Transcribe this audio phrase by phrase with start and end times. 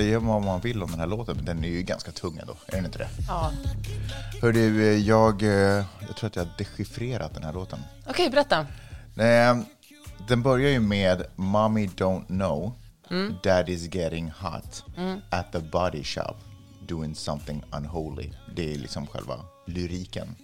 [0.00, 2.56] säga vad man vill om den här låten, men den är ju ganska tung ändå.
[2.66, 3.08] Är den inte det?
[3.28, 3.52] Ja.
[4.42, 7.78] Hör du, jag, eh, jag tror att jag har dechiffrerat den här låten.
[8.06, 8.58] Okej, berätta.
[9.16, 9.58] Eh,
[10.28, 12.72] Den börjar ju med Mommy don't know,
[13.42, 14.84] Daddy's getting hot
[15.30, 16.34] at the body shop
[16.88, 18.32] doing something unholy.
[18.56, 19.34] Det är liksom själva
[19.66, 20.36] lyriken.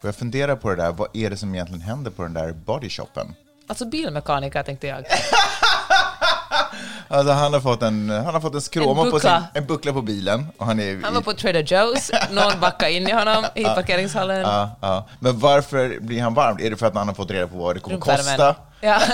[0.00, 2.52] Och jag funderar på det där, vad är det som egentligen händer på den där
[2.52, 3.34] bodyshopen?
[3.66, 5.04] Alltså bilmekaniker tänkte jag.
[7.08, 9.92] Alltså han har fått en, han har fått en skråma En på sin, en buckla
[9.92, 10.46] på bilen.
[10.58, 13.64] Och han är Han var i- på Trader Joe's, någon backade in i honom i
[13.64, 14.40] parkeringshallen.
[14.40, 15.08] Ja, ja.
[15.20, 16.56] Men varför blir han varm?
[16.60, 18.54] Är det för att han har fått reda på vad det kommer kosta?
[18.80, 19.00] Ja.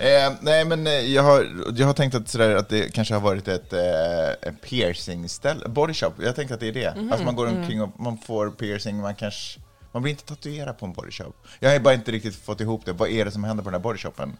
[0.00, 3.20] Eh, nej, men eh, jag har, jag har tänkt att, sådär, att det kanske har
[3.20, 6.12] varit ett eh, piercing-ställe, body shop.
[6.22, 6.94] Jag tänker att det är det.
[6.96, 7.60] Mhm, Alltså man går mm.
[7.60, 9.60] omkring och man får piercing, man kanske...
[9.92, 11.32] Man blir inte tatuerad på en body shop.
[11.60, 12.92] Jag har bara inte riktigt fått ihop det.
[12.92, 14.36] Vad är det som händer på den här body shopen?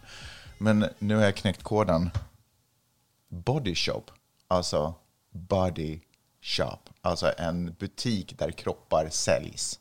[0.61, 2.09] Men nu har jag knäckt koden.
[3.29, 4.03] Body shop,
[4.47, 4.93] alltså
[5.31, 5.99] body
[6.41, 6.77] shop.
[7.01, 9.79] Alltså en butik där kroppar säljs.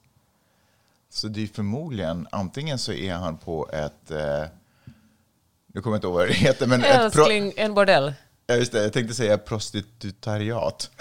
[1.10, 4.44] Så det är förmodligen, antingen så är han på ett, eh,
[5.66, 8.14] nu kommer jag inte ihåg vad det heter, men ett pro, Älskling, en bordell.
[8.46, 10.90] ja, just det, jag tänkte säga prostitutariat.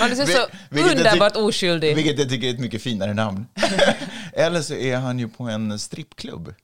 [0.00, 0.36] Man är så Vi-
[0.68, 1.96] vilket jag underbart tyck- oskyldig.
[1.96, 3.46] Vilket jag tycker är ett mycket finare namn.
[4.32, 6.54] Eller så är han ju på en strippklubb.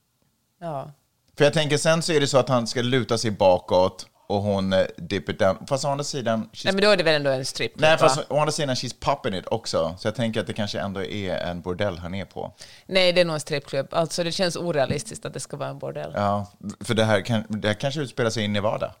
[0.59, 0.91] Ja.
[1.39, 4.41] För jag tänker sen så är det så att han ska luta sig bakåt och
[4.41, 5.57] hon eh, dip it down.
[5.67, 7.71] Fast å andra sidan, she's Nej, men då är det väl ändå en strip?
[7.75, 7.97] Nej, va?
[7.97, 9.95] fast å andra sidan, she's popping it också.
[9.99, 12.53] Så jag tänker att det kanske ändå är en bordell han är på.
[12.85, 13.87] Nej, det är nog en strippklubb.
[13.91, 16.11] Alltså, det känns orealistiskt att det ska vara en bordell.
[16.15, 18.93] Ja, Ja, för det här, kan, det här kanske utspelar sig i Nevada.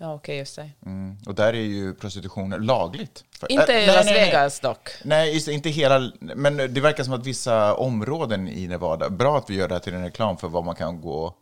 [0.00, 0.70] Okej, just det.
[0.86, 1.16] Mm.
[1.26, 3.24] Och där är ju prostitution lagligt.
[3.48, 4.24] Inte äh, i nej, Las nej, nej.
[4.26, 4.90] Vegas dock.
[5.04, 6.12] Nej, just inte hela...
[6.20, 9.10] Men det verkar som att vissa områden i Nevada...
[9.10, 11.34] Bra att vi gör det här till en reklam för vad man kan gå...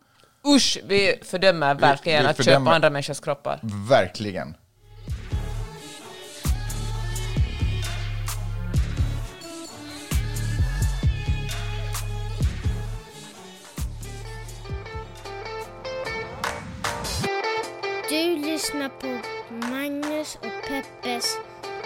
[0.47, 3.61] Usch, vi fördömer verkligen vi att fördömer- köpa andra människors kroppar.
[3.89, 4.55] Verkligen.
[18.53, 19.07] Lyssnar på
[19.71, 21.37] Magnus och Peppes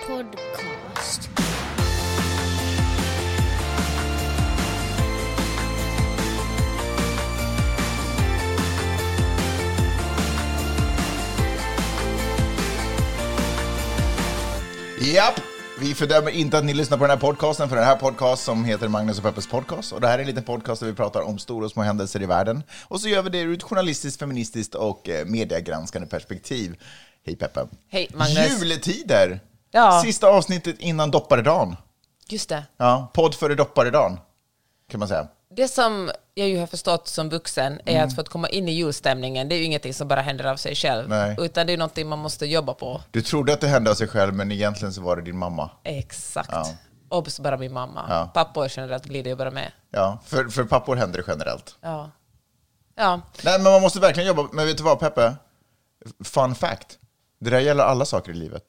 [0.06, 1.28] podcast.
[15.00, 15.56] Japp!
[15.78, 18.64] Vi fördömer inte att ni lyssnar på den här podcasten, för den här podcast som
[18.64, 19.92] heter Magnus och Peppes podcast.
[19.92, 22.22] Och det här är en liten podcast där vi pratar om stora och små händelser
[22.22, 22.62] i världen.
[22.88, 26.76] Och så gör vi det ur ett journalistiskt, feministiskt och eh, mediegranskande perspektiv.
[27.26, 27.66] Hej Peppe!
[27.91, 28.60] Hej, Magnus.
[28.60, 29.41] Juletider!
[29.70, 30.03] Ja.
[30.04, 31.76] Sista avsnittet innan dopparedagen.
[32.28, 32.62] Just det.
[32.76, 34.19] Ja, podd före dopparedagen,
[34.91, 35.28] kan man säga.
[35.56, 38.72] Det som jag ju har förstått som vuxen är att för att komma in i
[38.72, 41.09] julstämningen, det är ju ingenting som bara händer av sig själv.
[41.09, 41.37] Nej.
[41.39, 43.03] Utan det är någonting man måste jobba på.
[43.11, 45.71] Du trodde att det hände av sig själv, men egentligen så var det din mamma.
[45.84, 46.49] Exakt.
[46.53, 46.75] Ja.
[47.09, 48.06] Obs, bara min mamma.
[48.09, 48.31] Ja.
[48.34, 49.72] Pappor generellt glider ju bara med.
[49.91, 51.77] Ja, för, för pappor händer det generellt.
[51.81, 52.11] Ja.
[52.97, 53.21] Ja.
[53.44, 54.49] Nej, men man måste verkligen jobba.
[54.53, 55.34] Men vet du vad, Peppe?
[56.25, 56.99] Fun fact.
[57.41, 58.65] Det där gäller alla saker i livet.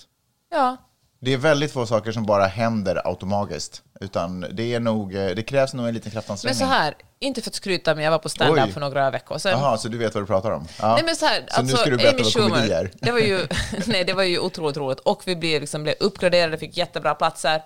[0.52, 0.78] Ja.
[1.20, 3.82] Det är väldigt få saker som bara händer automatiskt.
[4.02, 6.60] Utan det, är nog, eh, det krävs nog en liten Men kraftansträngning.
[6.60, 9.60] så här, inte för att skryta, men jag var på stand-up för några veckor sedan.
[9.60, 10.68] Jaha, så du vet vad du pratar om?
[10.82, 10.94] Ja.
[10.96, 12.92] Nej men så här, Så alltså nu ska du berätta Amy vad komedi är.
[12.94, 13.48] det var ju,
[13.86, 15.00] nej, det var ju otroligt roligt.
[15.00, 17.62] Och vi blev, liksom, blev uppgraderade, fick jättebra platser.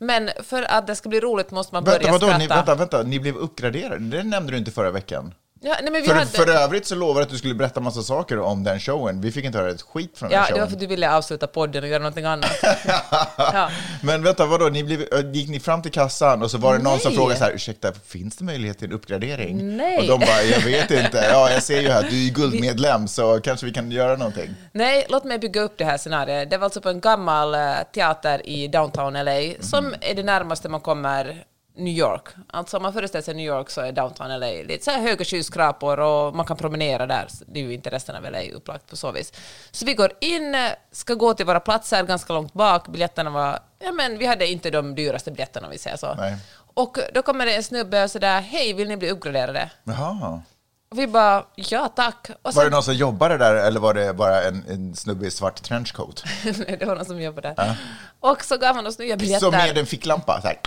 [0.00, 2.10] Men för att det ska bli roligt måste man börja Mm.
[2.12, 2.38] Vänta, vadå?
[2.38, 2.74] Ni, skratta.
[2.74, 3.98] vänta, vänta, ni blev uppgraderade?
[3.98, 5.34] Det nämnde du inte förra veckan.
[5.62, 8.38] Ja, nej, För, hade, för övrigt så lovade du att du skulle berätta massa saker
[8.38, 9.20] om den showen.
[9.20, 10.60] Vi fick inte höra ett skit från ja, den det showen.
[10.60, 12.50] var för att du ville avsluta podden och göra någonting annat.
[13.36, 13.70] ja.
[14.02, 14.68] Men vänta, vadå?
[14.68, 15.00] Ni blev,
[15.34, 17.16] gick ni fram till kassan och så var det någon som Nej.
[17.16, 19.76] frågade så här, ursäkta, finns det möjlighet till en uppgradering?
[19.76, 19.98] Nej.
[19.98, 21.26] Och de bara, jag vet inte.
[21.30, 24.54] Ja, jag ser ju här, du är guldmedlem, så kanske vi kan göra någonting.
[24.72, 26.50] Nej, låt mig bygga upp det här scenariot.
[26.50, 27.60] Det var alltså på en gammal eh,
[27.94, 31.44] teater i downtown LA, som är det närmaste man kommer
[31.80, 32.28] New York.
[32.50, 35.24] Alltså om man föreställer sig New York så är downtown LA lite så här höga
[35.24, 37.28] skyskrapor och man kan promenera där.
[37.46, 39.32] Det är ju inte resten av LA upplagt på så vis.
[39.70, 40.56] Så vi går in,
[40.92, 42.88] ska gå till våra platser ganska långt bak.
[42.88, 46.14] Biljetterna var, ja men vi hade inte de dyraste biljetterna om vi säger så.
[46.14, 46.36] Nej.
[46.74, 49.70] Och då kommer det en snubbe och sådär, hej vill ni bli uppgraderade?
[49.84, 50.42] Jaha.
[50.90, 52.30] Och vi bara, ja tack.
[52.30, 55.26] Och Var sen- det någon som jobbade där eller var det bara en, en snubbe
[55.26, 56.24] i svart trenchcoat?
[56.44, 57.76] Nej, det var någon som jobbade där.
[58.20, 59.40] Och så gav han oss nya biljetter.
[59.46, 60.40] Som med en ficklampa?
[60.40, 60.60] Så här.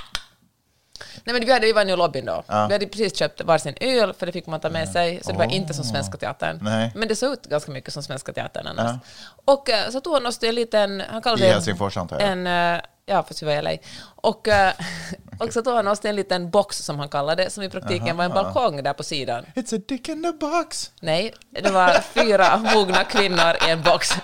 [1.24, 2.44] Nej, men vi, hade, vi var i lobbyn då.
[2.48, 2.68] Ja.
[2.68, 5.20] Vi hade precis köpt varsin öl, för det fick man ta med sig.
[5.24, 6.60] Så det var inte som Svenska Teatern.
[6.62, 6.92] Nej.
[6.96, 8.98] Men det såg ut ganska mycket som Svenska Teatern annars.
[9.46, 11.04] Och eh, så tog han oss till en liten...
[11.10, 12.32] Han kallade I Helsingfors, antar jag.
[12.32, 13.72] En, eh, Ja, fast vi var i LA.
[14.16, 14.74] Och, eh,
[15.40, 17.70] och så tog han oss till en liten box som han kallade det, som i
[17.70, 19.46] praktiken var en balkong där på sidan.
[19.56, 20.92] It's a dick in the box.
[21.02, 24.14] Nej, det var fyra mogna kvinnor i en box.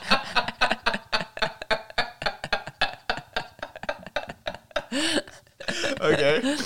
[6.00, 6.58] Okej.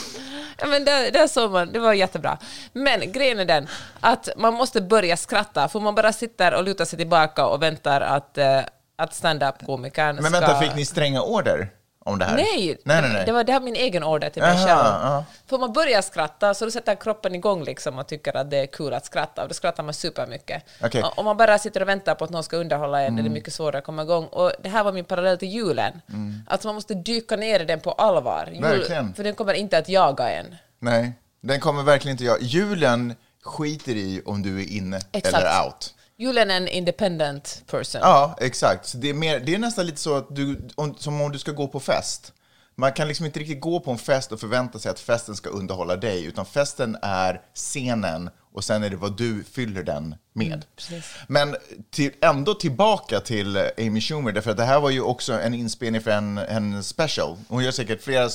[0.60, 2.38] Ja, men det, det såg man, det var jättebra.
[2.74, 3.68] Men grejen är den
[4.00, 8.02] att man måste börja skratta, för man bara sitter och lutar sig tillbaka och väntar
[8.02, 8.60] att, eh,
[8.96, 10.40] att stand-up-komikern Men ska...
[10.40, 11.70] vänta, fick ni stränga order
[12.06, 12.36] om det här?
[12.36, 13.14] Nej, nej, nej.
[13.14, 13.26] nej.
[13.26, 14.80] Det, var, det här min egen order till mig Aha, själv.
[15.04, 15.26] ja.
[15.48, 18.66] För man börjar skratta, så då sätter kroppen igång liksom och tycker att det är
[18.66, 20.64] kul att skratta, och då skrattar man supermycket.
[20.94, 21.04] Mm.
[21.06, 23.30] Och- Om man bara sitter och väntar på att någon ska underhålla en, är det
[23.30, 24.26] mycket svårare att komma igång.
[24.26, 26.02] Och det här var min parallell till julen.
[26.48, 28.50] Alltså man måste dyka ner i den på allvar.
[28.54, 28.78] Jul, Mm.
[28.80, 29.14] Verkligen.
[29.14, 30.56] För den kommer inte att jaga en.
[30.80, 32.42] Nej, den kommer verkligen inte jag.
[32.42, 35.38] Julen skiter i om du är inne Exakt.
[35.38, 35.94] eller out.
[36.24, 38.02] Julen är en independent person.
[38.04, 38.86] Ja, exakt.
[38.88, 41.40] Så det, är mer, det är nästan lite så att du, om, som om du
[41.40, 42.34] ska gå på fest.
[42.76, 45.50] Man kan liksom inte riktigt gå på en fest och förvänta sig att festen ska
[45.50, 50.66] underhålla dig, utan festen är scenen och sen är det vad du fyller den med.
[50.76, 51.16] precis.
[51.28, 51.56] Men
[51.92, 56.02] till, ändå tillbaka till Amy Schumer, därför att det här var ju också en inspelning
[56.02, 57.38] för en, en special.
[57.48, 58.26] Hon gör säkert flera,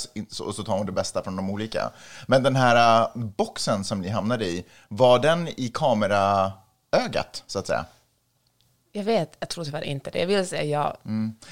[0.41, 1.91] och så tar hon det bästa från de olika.
[2.27, 5.69] Men den här eh, boxen som ni hamnade i, var den i
[6.93, 7.85] kameraögat, så att säga?
[8.93, 10.19] Jag vet, jag tror tyvärr inte det.
[10.19, 10.97] Jag vill säga ja.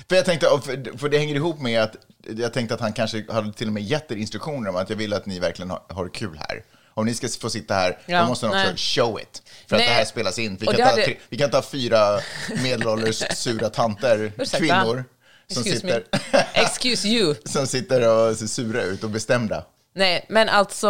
[0.08, 1.96] För jag tänkte, för, för det hänger ihop med att
[2.36, 4.96] jag tänkte att han kanske hade till och med gett er instruktioner om att jag
[4.96, 6.64] vill att ni verkligen har, har kul här.
[6.94, 8.76] Om ni ska få sitta här, Ja, då måste ni också nej.
[8.76, 9.42] show it.
[9.68, 9.84] För Nej.
[9.86, 10.56] att det här spelas in.
[10.60, 12.20] Vi kan, hade- tre, vi kan ta fyra
[12.62, 14.58] medelålders sura tanter, Ursäkta?
[14.58, 15.04] kvinnor,
[15.46, 16.04] som Excuse sitter.
[16.52, 17.34] Excuse you.
[17.44, 19.64] som sitter och ser sura ut och bestämda.
[19.94, 20.88] Nej, men alltså...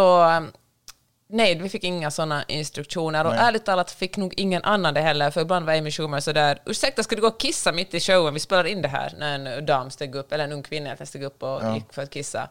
[1.29, 3.41] Nej, vi fick inga sådana instruktioner och Nej.
[3.41, 7.03] ärligt talat fick nog ingen annan det heller, för ibland var Amy Schumer sådär ursäkta,
[7.03, 8.35] ska du gå och kissa mitt i showen?
[8.35, 11.23] Vi spelar in det här, när en dam steg upp, eller en ung kvinna steg
[11.23, 12.49] upp och gick för att kissa.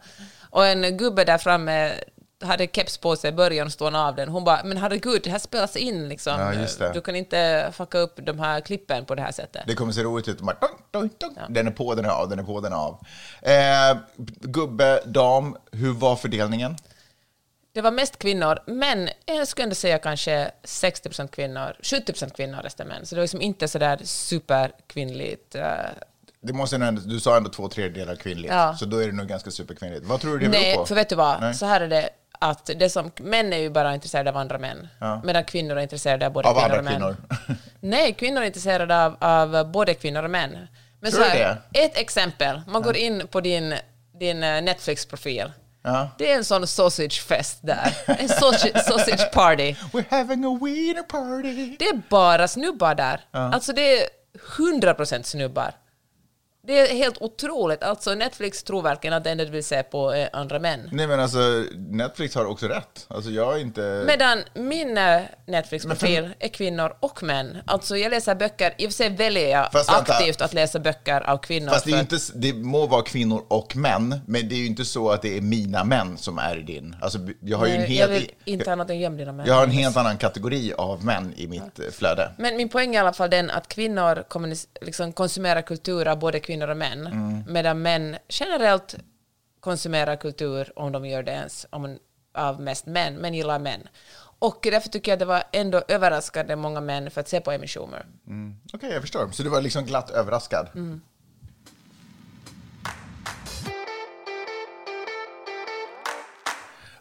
[0.49, 1.93] Och en gubbe där framme
[2.43, 4.29] hade keps på sig i början och stod av den.
[4.29, 6.55] Hon bara, men herregud, det här spelas in liksom.
[6.79, 6.91] Ja.
[6.93, 9.63] Du kan inte fucka upp de här klippen på det här sättet.
[9.67, 10.41] Det kommer se roligt ut.
[10.41, 11.45] Bara, dong, dong, dong.
[11.49, 12.99] Den är på, den är av, den är på, den är av.
[13.41, 13.97] Eh,
[14.41, 16.77] gubbe, dam, hur var fördelningen?
[17.75, 22.87] Det var mest kvinnor, men jag skulle ändå säga kanske 60% kvinnor, 70% kvinnor resten
[22.87, 23.05] män.
[23.05, 25.55] Så det var liksom inte sådär superkvinnligt.
[25.55, 25.63] eh,
[26.41, 28.75] Det måste ändå, du sa ändå två tredjedelar kvinnligt, Ja.
[28.79, 30.05] så då är det nog ganska superkvinnligt.
[30.05, 30.85] Vad tror du det beror Nej, på?
[30.85, 31.41] för vet du vad?
[31.41, 31.53] Nej.
[31.53, 34.87] Så här är det att det som, män är ju bara intresserade av andra män,
[34.99, 35.21] Ja.
[35.25, 36.93] medan kvinnor är intresserade av både Av kvinnor och män.
[36.93, 37.15] kvinnor.
[37.79, 40.67] Nej, kvinnor är intresserade av, av både kvinnor och män.
[40.99, 42.61] Men Tror så här, ett exempel.
[42.67, 43.75] Man går in på din,
[44.19, 45.51] din eh, Netflix-profil.
[45.85, 46.09] Ja.
[46.17, 47.93] Det är en sån sausagefest där.
[48.05, 49.75] En sausage, sausage party.
[49.93, 51.75] We're having a wiener party.
[51.79, 53.21] Det är bara snubbar där.
[53.31, 54.07] Alltså det är
[54.57, 55.73] 100% snubbar.
[56.67, 57.83] Det är helt otroligt.
[57.83, 60.89] Alltså Netflix tror verkligen att det enda du vill se på är andra män.
[60.91, 63.05] Nej men alltså, Netflix har också rätt.
[63.07, 64.03] Alltså jag är inte...
[64.07, 67.57] Medan min eh, Netflix-profil är kvinnor och män.
[67.65, 70.13] Alltså jag läser böcker, i och för sig väljer jag Fast vänta.
[70.13, 71.69] aktivt att läsa böcker av kvinnor.
[71.69, 74.65] Fast det, är ju inte, det må vara kvinnor och män, men det är ju
[74.67, 76.95] inte så att det är mina män som är din.
[77.01, 79.45] Alltså, jag har ju en Nej, helt, jag vill inte ha något dina män.
[79.47, 82.31] jag har en helt annan kategori av män i mitt eh, flöde.
[82.37, 86.19] Men min poäng är i alla fall den att kvinnor kommunis- liksom konsumerar kultur av
[86.19, 87.43] både kvinnor och män, Mm.
[87.47, 88.95] medan män generellt
[89.59, 91.97] konsumerar kultur, om de gör det ens, om,
[92.33, 93.87] av mest män, men gillar män.
[94.39, 97.67] Och därför tycker jag det var ändå överraskande många män för att se på Amy
[97.67, 98.05] Schumer.
[98.73, 99.29] Okej, jag förstår.
[99.31, 100.67] Så du var liksom glatt överraskad?
[100.75, 101.01] Mm.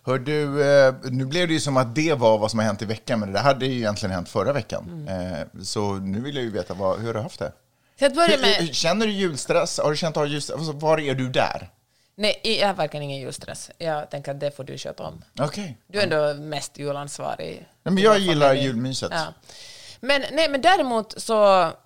[0.07, 2.83] Hör du, eh, nu blev det ju som att det var vad som har hänt
[2.83, 4.85] i veckan, men det hade ju egentligen hänt förra veckan.
[5.09, 5.33] Mm.
[5.35, 7.53] Eh, Så nu vill jag ju veta, vad, hur har du haft det?
[7.99, 8.75] Så att börja med...
[8.75, 9.79] känner du julstress?
[9.79, 10.59] Har du känt av julstress?
[10.59, 11.71] Alltså, var är du där?
[12.17, 13.71] Nej, jag har verkligen ingen julstress.
[13.79, 15.25] Jag tänker att det får du köpa om.
[15.41, 15.79] Okej.
[15.87, 17.69] Du är ändå mest julansvarig.
[17.83, 19.11] men i jag gillar julmyset.
[19.13, 19.27] Ja.
[20.01, 21.33] Men, nej, men däremot så...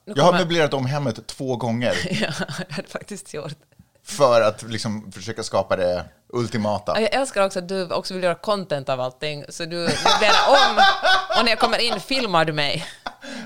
[0.05, 2.33] Jag har möblerat om hemmet två gånger Ja,
[2.69, 3.57] jag har faktiskt gjort.
[4.05, 6.93] för att liksom försöka skapa det ultimata.
[6.95, 10.49] Ja, Jag älskar också att du också vill göra content av allting, så du möblerar
[10.49, 10.83] om
[11.39, 12.85] och när jag kommer in filmar du mig.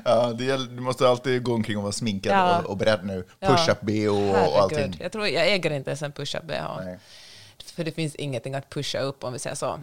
[0.05, 2.59] Ja, det gäller, du måste alltid gå omkring och vara sminkad Ja.
[2.59, 3.25] och, och beredd nu.
[3.41, 3.49] Ja.
[3.49, 4.57] Push-up-bh och Herregud.
[4.59, 4.97] allting.
[5.01, 6.85] Jag tror jag äger inte ens en push-up bh.
[6.85, 6.99] Nej.
[7.77, 9.81] För det finns ingenting att pusha upp om vi säger så.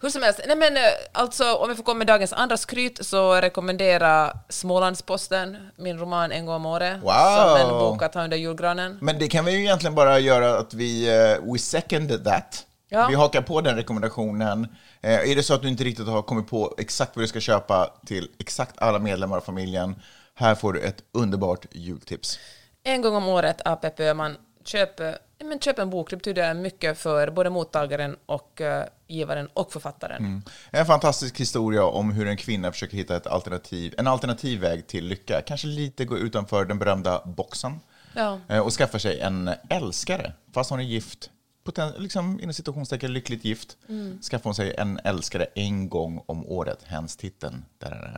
[0.00, 0.82] Hur som helst, nej men eh,
[1.12, 6.46] alltså om vi får komma med dagens andra skryt så rekommendera Smålandsposten, min roman En
[6.46, 7.10] gång om året, Wow.
[7.38, 8.98] som en bok att ha under julgranen.
[9.00, 11.10] Men det kan vi ju egentligen bara göra att vi
[11.44, 12.66] uh, we second that.
[12.88, 13.06] Ja.
[13.08, 14.68] Vi hakar på den rekommendationen.
[15.00, 17.40] Eh, är det så att du inte riktigt har kommit på exakt vad du ska
[17.40, 20.02] köpa till exakt alla medlemmar av familjen,
[20.34, 22.38] här får du ett underbart jultips.
[22.82, 24.36] En gång om året av Peppe Öhman.
[24.64, 25.10] köp, eh,
[25.44, 26.10] men köp en bok.
[26.10, 30.42] Det betyder mycket för både mottagaren och eh, givaren och författaren.
[30.70, 35.06] En fantastisk historia om hur en kvinna försöker hitta ett alternativ, en alternativ väg till
[35.06, 35.42] lycka.
[35.46, 37.80] Kanske lite gå utanför den berömda boxen.
[38.14, 38.40] Ja.
[38.48, 41.30] Eh, Och skaffa sig en älskare, fast hon är gift.
[41.66, 43.76] Poten, liksom, inom situationstecken lyckligt gift.
[43.88, 44.18] Mm.
[44.22, 46.78] Skaffar hon sig en älskare en gång om året.
[46.84, 47.64] Hens titeln.
[47.78, 48.12] Där.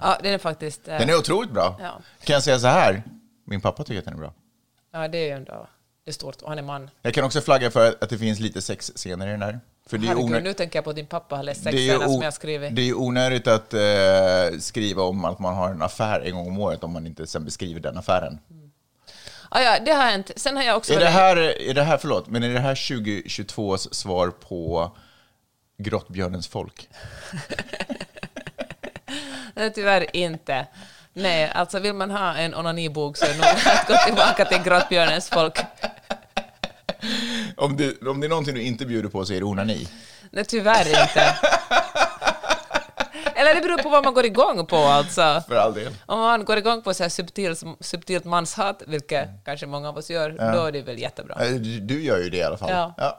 [0.00, 0.88] Ja, den är faktiskt...
[0.88, 1.76] eh, Den är otroligt bra.
[1.82, 2.00] Ja.
[2.24, 3.02] Kan jag säga så här?
[3.44, 4.32] Min pappa tycker att den är bra.
[4.92, 5.66] Ja, det är ju ändå...
[6.06, 6.42] Det stort.
[6.42, 6.90] Och han är man.
[7.02, 9.60] Jag kan också flagga för att det finns lite sexscener i den här.
[9.86, 12.22] För det är, Herregud, nu tänker jag på att din pappa har läst sexscener som
[12.22, 12.76] jag skrivit.
[12.76, 16.46] det är ju onödigt att eh, skriva om att man har en affär en gång
[16.48, 18.38] om året om man inte sen beskriver den affären.
[19.56, 20.30] Ah, ja, det har hänt.
[20.36, 20.92] Sen har jag också...
[20.92, 24.90] Är det, här, är det här, förlåt, men är det här 2022s svar på
[25.78, 26.88] Grottbjörnens folk?
[29.54, 30.66] Nej, tyvärr inte.
[31.12, 34.62] Nej, alltså vill man ha en onanibok så är det nog att gå tillbaka till
[34.62, 35.58] Grottbjörnens folk.
[37.56, 39.88] Om det, om det är någonting du inte bjuder på så är det onani.
[40.30, 41.38] Nej, tyvärr inte.
[43.50, 45.42] Eller det beror på vad man går igång på alltså.
[45.48, 45.92] För all del.
[46.06, 50.10] Om man går igång på så här subtilt, subtilt manshat, vilket kanske många av oss
[50.10, 51.36] gör, då är det väl jättebra.
[51.44, 52.70] Eh, Du gör ju det i alla fall.
[52.98, 53.18] Ja.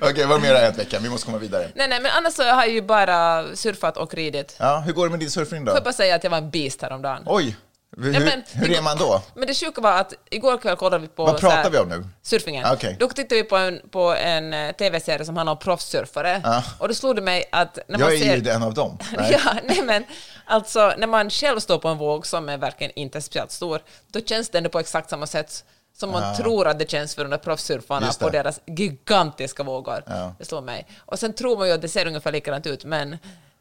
[0.00, 1.02] Okej, vad mer har hänt veckan?
[1.02, 1.68] Vi måste komma vidare.
[1.74, 4.56] Nej, nej, men annars så har jag ju bara surfat och ridit.
[4.58, 5.70] Ja, hur går det med din surfning då?
[5.70, 7.22] Får jag bara säga att jag var en beast häromdagen.
[7.26, 7.56] Oj,
[8.02, 9.22] hur, Nej, men- hur är man då?
[9.34, 11.24] Men det sjuka var att igår kväll kollade vi på...
[11.24, 12.04] Vad så här- pratar vi om nu?
[12.22, 12.64] Surfingen.
[12.66, 12.96] Ah, okej.
[13.00, 16.40] Då tittade vi på en, på en eh, tv-serie som handlar om proffssurfare.
[16.44, 16.62] Ja.
[16.78, 18.36] Och då slog det mig att när Jag man är ser...
[18.36, 18.98] ju en av dem.
[19.18, 19.38] Nej.
[19.44, 20.04] Ja, nej men
[20.44, 23.80] alltså när man själv står på en våg som är verkligen inte speciellt stor,
[24.12, 25.64] då känns det ändå på exakt samma sätt
[25.96, 30.02] som man tror att det känns för de där proffssurfarna på deras gigantiska vågor.
[30.06, 30.34] Ja.
[30.38, 30.86] Det slår mig.
[30.98, 33.18] Och sen tror man ju att det ser ungefär likadant ut, men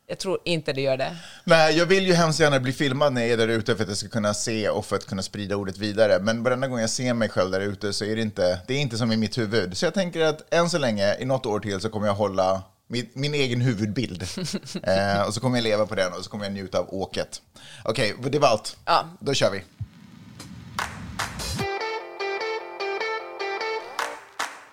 [0.09, 1.15] jag tror inte det gör det.
[1.43, 3.89] Nej, jag vill ju hemskt gärna bli filmad när jag är där ute för att
[3.89, 6.19] jag ska kunna se och för att kunna sprida ordet vidare.
[6.19, 8.77] Men varenda gång jag ser mig själv där ute så är det inte, det är
[8.79, 9.77] inte som i mitt huvud.
[9.77, 12.63] Så jag tänker att än så länge, i något år till, så kommer jag hålla
[12.87, 14.23] min, min egen huvudbild.
[14.83, 17.41] eh, och så kommer jag leva på den och så kommer jag njuta av åket.
[17.83, 18.77] Okej, det var allt.
[18.85, 19.05] Ja.
[19.19, 19.63] Då kör vi.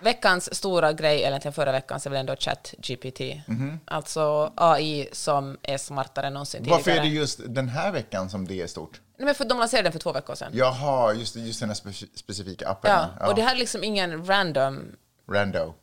[0.05, 3.19] Veckans stora grej, eller egentligen förra veckans, är väl ändå ChatGPT.
[3.47, 3.79] Mhm.
[3.85, 6.77] Alltså AI som är smartare än någonsin tidigare.
[6.77, 9.01] Varför är det just den här veckan som det är stort?
[9.17, 10.51] Nej, men för de lanserade den för två veckor sedan.
[10.53, 12.91] Jaha, just, just den här spe- specifika appen.
[13.19, 14.91] Ja, och det här är liksom ingen random
[15.31, 15.73] Rando.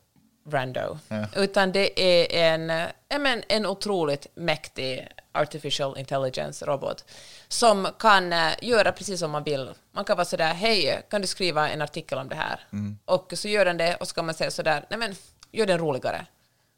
[0.51, 1.25] Rando, Ja.
[1.35, 2.89] utan det är en,
[3.21, 7.05] men en otroligt mäktig artificial intelligence-robot
[7.47, 9.69] som kan eh, göra precis som man vill.
[9.91, 12.59] Man kan vara sådär, hej, kan du skriva en artikel om det här?
[12.73, 12.97] Mm.
[13.05, 15.15] Och så gör den det och så kan man säga sådär, nej men,
[15.51, 16.25] gör den roligare.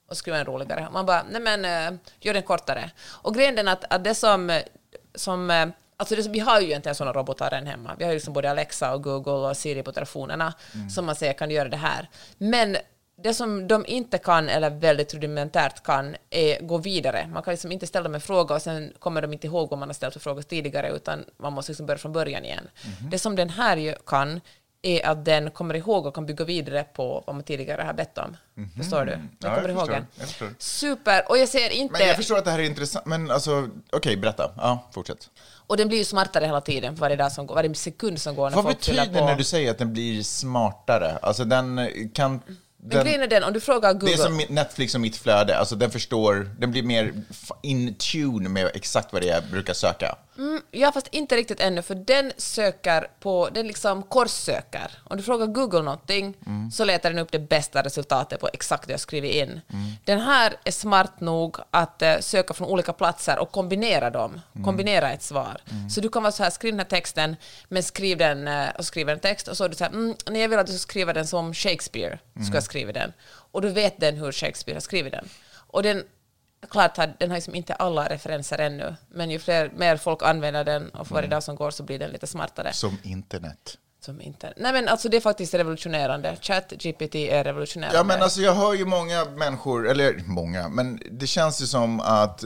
[0.10, 0.88] Och skriva en roligare.
[0.91, 2.91] Man bara, nej men, eh, gör den kortare.
[3.07, 4.62] Och grejen är att, att det som,
[5.15, 5.67] som eh,
[5.98, 7.95] Alltså det, vi har ju inte sådana robotar än hemma.
[7.98, 10.53] Vi har ju liksom både Alexa och Google och Siri på telefonerna
[10.95, 12.10] som man säger kan göra det här.
[12.38, 12.77] Men
[13.17, 17.27] det som de inte kan, eller väldigt rudimentärt kan, är gå vidare.
[17.34, 19.79] Man kan liksom inte ställa dem en fråga och sen kommer de inte ihåg vad
[19.79, 22.67] man har ställt för frågor tidigare, utan man måste liksom börja från början igen.
[23.12, 24.41] Det som den här kan,
[24.81, 28.17] är att den kommer ihåg och kan bygga vidare på vad man tidigare har bett
[28.17, 28.38] om.
[28.77, 29.12] Förstår du?
[29.12, 30.05] Den Ja, jag kommer ihåg förstår.
[30.15, 30.50] Jag förstår.
[30.60, 31.29] Super!
[31.29, 31.91] Och jag ser inte...
[32.00, 34.51] Men jag förstår att det här är intressant, men alltså, okej, berätta.
[34.57, 35.29] Ja, fortsätt.
[35.67, 38.50] Och den blir ju smartare hela tiden, varje, dag som går, varje sekund som går
[38.50, 39.25] när Vad folk betyder det på.
[39.25, 41.17] när du säger att den blir smartare?
[41.22, 41.88] Alltså den eh,
[42.92, 42.98] kan...
[42.98, 44.13] Men Den, grejen är den, om du frågar det Google...
[44.13, 47.13] är som Netflix och mitt flöde, alltså den förstår, den blir mer
[47.63, 50.15] in tune med exakt vad det är jag brukar söka.
[50.38, 54.92] Mm, ja, fast inte riktigt ännu, för den söker på, den liksom korssöker.
[55.04, 56.38] Om du frågar Google någonting
[56.72, 59.62] så letar den upp det bästa resultatet på exakt det jag skrivit in.
[60.04, 65.12] Den här är smart nog att eh, söka från olika platser och kombinera dem, kombinera
[65.12, 65.62] ett svar.
[65.89, 67.36] Så du kan vara så här, skriv den här texten,
[67.70, 70.15] men skriv den, eh, och skriver en text och så är du så här, mm,
[70.30, 73.13] nej, jag vill att du ska skriva den som Shakespeare, ska jag skriva den.
[73.51, 75.30] Och då vet den hur Shakespeare har skrivit den.
[75.68, 76.04] Och den
[76.65, 80.63] klart har den har liksom inte alla referenser ännu, men ju fler, mer folk använder
[80.63, 82.74] den och för varje dag som går så blir den lite smartare.
[82.74, 83.77] Som internet.
[84.05, 84.53] Som inte.
[84.57, 86.36] Nej men alltså det är faktiskt revolutionerande.
[86.41, 87.98] ChatGPT är revolutionerande.
[87.98, 92.00] Ja, men alltså jag hör ju många människor, eller många, men det känns ju som
[92.00, 92.43] att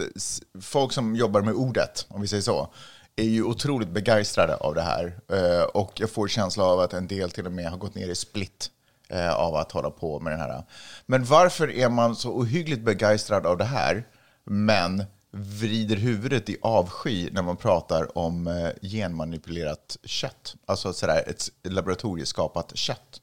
[0.62, 2.74] folk som jobbar med ordet, om vi säger så,
[3.16, 5.20] är ju otroligt begeistrade av det här.
[5.32, 8.10] Eh, Och jag får känsla av att en del till och med har gått ner
[8.10, 8.72] i split
[9.10, 10.64] eh, av att hålla på med den här.
[11.06, 14.04] Men varför är man så ohyggligt begeistrad av det här,
[14.44, 20.56] men vrider huvudet i avsky när man pratar om eh, genmanipulerat kött?
[20.66, 23.22] Alltså sådär, ett laboratorieskapat kött.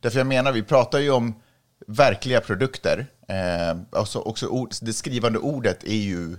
[0.00, 1.34] Därför jag menar, vi pratar ju om
[1.86, 3.06] verkliga produkter.
[3.28, 6.36] Eh, alltså också ord, det skrivande ordet är ju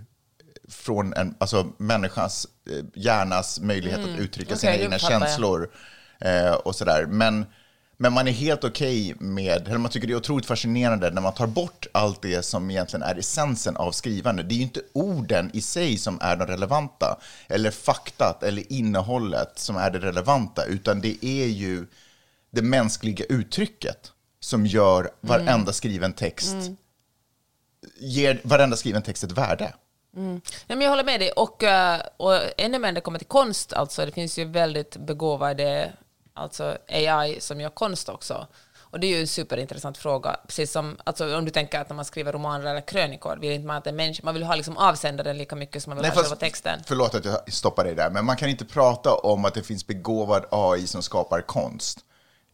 [0.69, 4.57] från en, alltså människans eh, hjärnas möjlighet att uttrycka Mm.
[4.57, 5.69] Okej, sina egna känslor
[6.19, 7.05] Eh, och sådär.
[7.05, 7.45] Men,
[7.97, 11.33] men man är helt okej med, eller man tycker det är otroligt fascinerande när man
[11.33, 14.43] tar bort allt det som egentligen är essensen av skrivande.
[14.43, 19.59] Det är ju inte orden i sig som är de relevanta, eller faktat eller innehållet
[19.59, 21.87] som är det relevanta, utan det är ju
[22.51, 26.55] det mänskliga uttrycket som gör varenda skriven text,
[27.99, 29.73] ger varenda skriven text ett värde.
[30.11, 31.31] Nej, men jag håller med dig.
[31.31, 34.97] Och, eh, och ännu mer när det kommer till konst, alltså, det finns ju väldigt
[34.97, 35.93] begåvade
[36.37, 38.47] alltså AI som gör konst också.
[38.89, 40.39] Och det är ju en superintressant fråga.
[40.47, 43.67] Precis som alltså, om du tänker att när man skriver romaner eller krönikor, vill inte
[43.67, 46.11] man att en människa, man vill ha liksom avsändaren lika mycket som man vill Nej,
[46.11, 46.79] ha själva texten.
[46.85, 49.87] Förlåt att jag stoppar dig där, men man kan inte prata om att det finns
[49.87, 51.99] begåvad AI som skapar konst.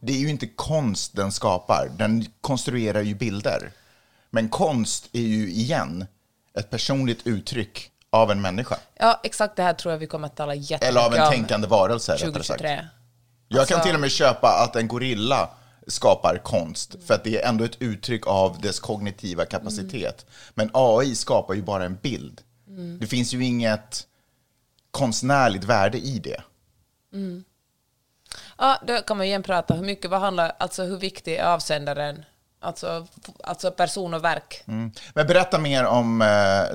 [0.00, 3.72] Det är ju inte konst den skapar, den konstruerar ju bilder.
[4.30, 6.06] Men konst är ju igen
[6.58, 8.76] ett personligt uttryck av en människa.
[8.94, 11.32] Ja, exakt det här tror jag vi kommer att tala jättemycket Eller av en om
[11.32, 12.62] tänkande varelse, rättare sagt.
[13.54, 13.60] 2023.
[13.60, 15.50] Jag kan Alltså- till och med köpa att en gorilla
[15.86, 20.26] skapar konst, för att det är ändå ett uttryck av dess kognitiva kapacitet.
[20.54, 22.40] Men AI skapar ju bara en bild.
[23.00, 24.06] Det finns ju inget
[24.90, 26.42] konstnärligt värde i det.
[28.58, 32.24] Ja, då kan man igen prata hur mycket, vad handlar, alltså hur viktig är avsändaren,
[32.64, 33.06] alltså,
[33.44, 34.64] alltså person och verk.
[34.66, 34.92] Mm.
[35.14, 36.26] Men berätta mer om eh,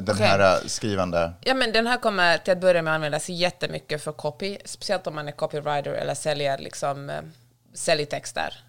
[0.02, 0.28] den Okej.
[0.28, 1.34] här eh, skrivande.
[1.42, 5.16] Ja, men den här kommer till att börja med användas jättemycket för copy, speciellt om
[5.16, 7.22] man är copywriter eller säljer liksom, eh,
[7.74, 8.64] säljtexter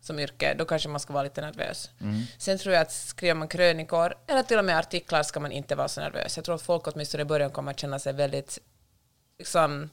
[0.00, 1.90] som yrke, då kanske man ska vara lite nervös.
[2.38, 5.74] Sen tror jag att skriver man krönikor eller till och med artiklar ska man inte
[5.74, 6.36] vara så nervös.
[6.36, 8.58] Jag tror att folk åtminstone i början kommer att känna sig väldigt
[9.38, 9.90] liksom,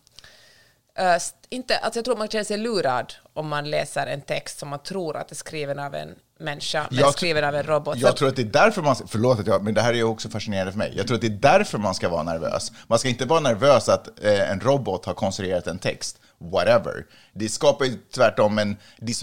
[0.97, 1.17] eh,
[1.49, 4.79] inte, alltså jag tror man känner sig lurad om man läser en text som man
[4.79, 7.97] tror att är skriven av en människa, men Jag skriven av en robot.
[7.97, 10.29] Jag tror att det är därför man, förlåt att jag, men det här är också
[10.29, 10.93] fascinerande för mig.
[10.95, 12.71] Jag tror att det är därför man ska vara nervös.
[12.87, 17.05] Man ska inte vara nervös att eh, en robot har konstruerat en text, whatever.
[17.33, 18.77] Det skapar ju tvärtom en,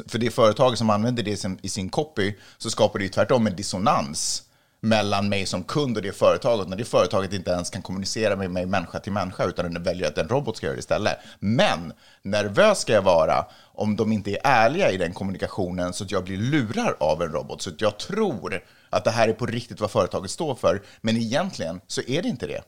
[0.08, 3.10] för det företag som använder det i sin, i sin copy, så skapar det ju
[3.10, 4.42] tvärtom en dissonans
[4.80, 8.50] mellan mig som kund och det företaget, när det företaget inte ens kan kommunicera med
[8.50, 11.18] mig människa till människa, utan den väljer att en robot ska göra det istället.
[11.38, 16.10] Men nervös ska jag vara om de inte är ärliga i den kommunikationen så att
[16.10, 19.46] jag blir lurad av en robot, så att jag tror att det här är på
[19.46, 22.62] riktigt vad företaget står för, men egentligen så är det inte det.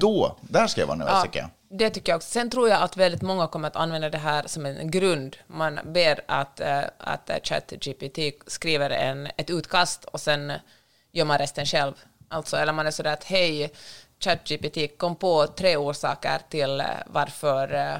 [0.00, 1.50] Då, där ska jag vara nervös tycker jag.
[1.70, 2.28] Det tycker jag också.
[2.28, 5.36] Sen tror jag att väldigt många kommer att använda det här som en grund.
[5.46, 10.52] Man ber att, eh, att eh, ChatGPT skriver en, ett utkast och sen
[11.18, 11.92] gör man resten själv.
[12.28, 13.72] Alltså, eller man är sådär att hej,
[14.20, 17.96] ChatGPT kom på tre orsaker till eh, varför eh,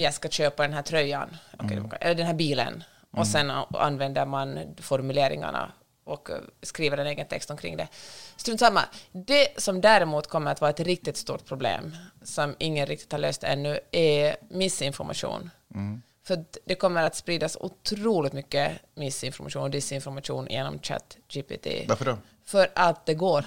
[0.00, 2.84] jag ska köpa den här tröjan, Okej, eller den här bilen.
[3.10, 5.72] Och sen a- använder man formuleringarna
[6.04, 7.88] och eh, skriver en egen text omkring det.
[8.36, 8.80] Strunt samma.
[9.12, 13.44] Det som däremot kommer att vara ett riktigt stort problem, som ingen riktigt har löst
[13.44, 15.50] ännu, är missinformation.
[16.26, 21.66] För det kommer att spridas otroligt mycket missinformation och disinformation genom ChatGPT.
[21.88, 22.18] Varför då?
[22.44, 23.44] För att det går.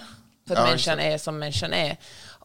[0.48, 1.98] För att Ja, människan är som människan är.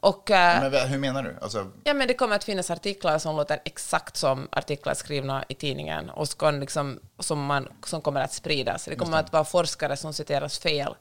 [0.03, 1.37] Och, eh, Men hur menar du?
[1.42, 5.55] Alltså, Ja, men det kommer att finnas artiklar som låter exakt som artiklar skrivna i
[5.55, 8.85] tidningen och ska liksom, som, man, som kommer att spridas.
[8.85, 10.95] Det kommer att vara forskare som citeras fel.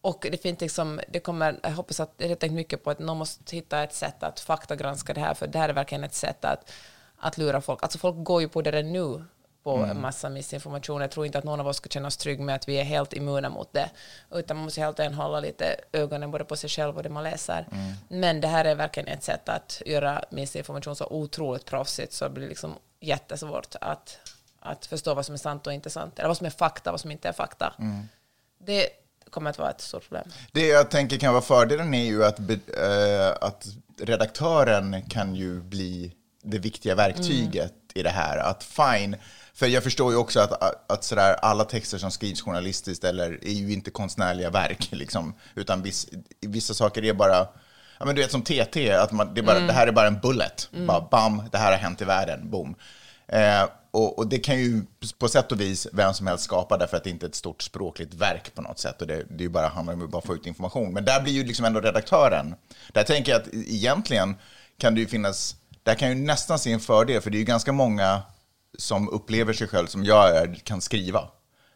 [0.00, 2.98] Och det finns liksom, det kommer, jag hoppas att, jag har tänkt mycket på att
[2.98, 6.14] någon måste hitta ett sätt att faktagranska det här, för det här är verkligen ett
[6.14, 6.72] sätt att,
[7.20, 7.82] att lura folk.
[7.82, 9.24] Alltså folk går ju på det redan nu
[9.62, 11.00] på en massa missinformation.
[11.00, 12.84] Jag tror inte att någon av oss ska känna oss trygg med att vi är
[12.84, 13.90] helt immuna mot det,
[14.30, 17.24] utan man måste helt enkelt hålla lite ögonen både på sig själv och det man
[17.24, 17.66] läser.
[18.08, 22.30] Men det här är verkligen ett sätt att göra missinformation så otroligt proffsigt så det
[22.30, 24.18] blir liksom jättesvårt att,
[24.60, 26.92] att förstå vad som är sant och inte sant, eller vad som är fakta och
[26.92, 27.74] vad som inte är fakta.
[28.58, 28.88] Det
[29.30, 30.30] kommer att vara ett stort problem.
[30.52, 33.66] Det jag tänker kan vara fördelen är ju att, eh, att
[34.00, 36.12] redaktören kan ju bli
[36.50, 38.38] det viktiga verktyget i det här.
[38.38, 39.16] Att fine,
[39.54, 43.52] för jag förstår ju också att, att, sådär, alla texter som skrivs journalistiskt eller är
[43.52, 46.08] ju inte konstnärliga verk, liksom, utan viss,
[46.40, 47.48] vissa saker är bara
[48.00, 50.06] Ja, men du vet som TT, att man, det, är bara, det här är bara
[50.06, 50.68] en bullet.
[50.86, 52.74] Bara bam, det här har hänt i världen, boom.
[53.28, 54.82] Eh, och, och det kan ju
[55.18, 57.62] på sätt och vis vem som helst skapa därför att det inte är ett stort
[57.62, 59.00] språkligt verk på något sätt.
[59.00, 60.92] Och det, det är ju bara, handlar om att bara få ut information.
[60.92, 62.54] Men där blir ju liksom ändå redaktören.
[62.92, 64.36] Där tänker jag att egentligen
[64.78, 65.56] kan det ju finnas,
[65.88, 68.22] där kan jag ju nästan se en fördel, för det är ju ganska många
[68.78, 71.28] som upplever sig själv som jag är, kan skriva.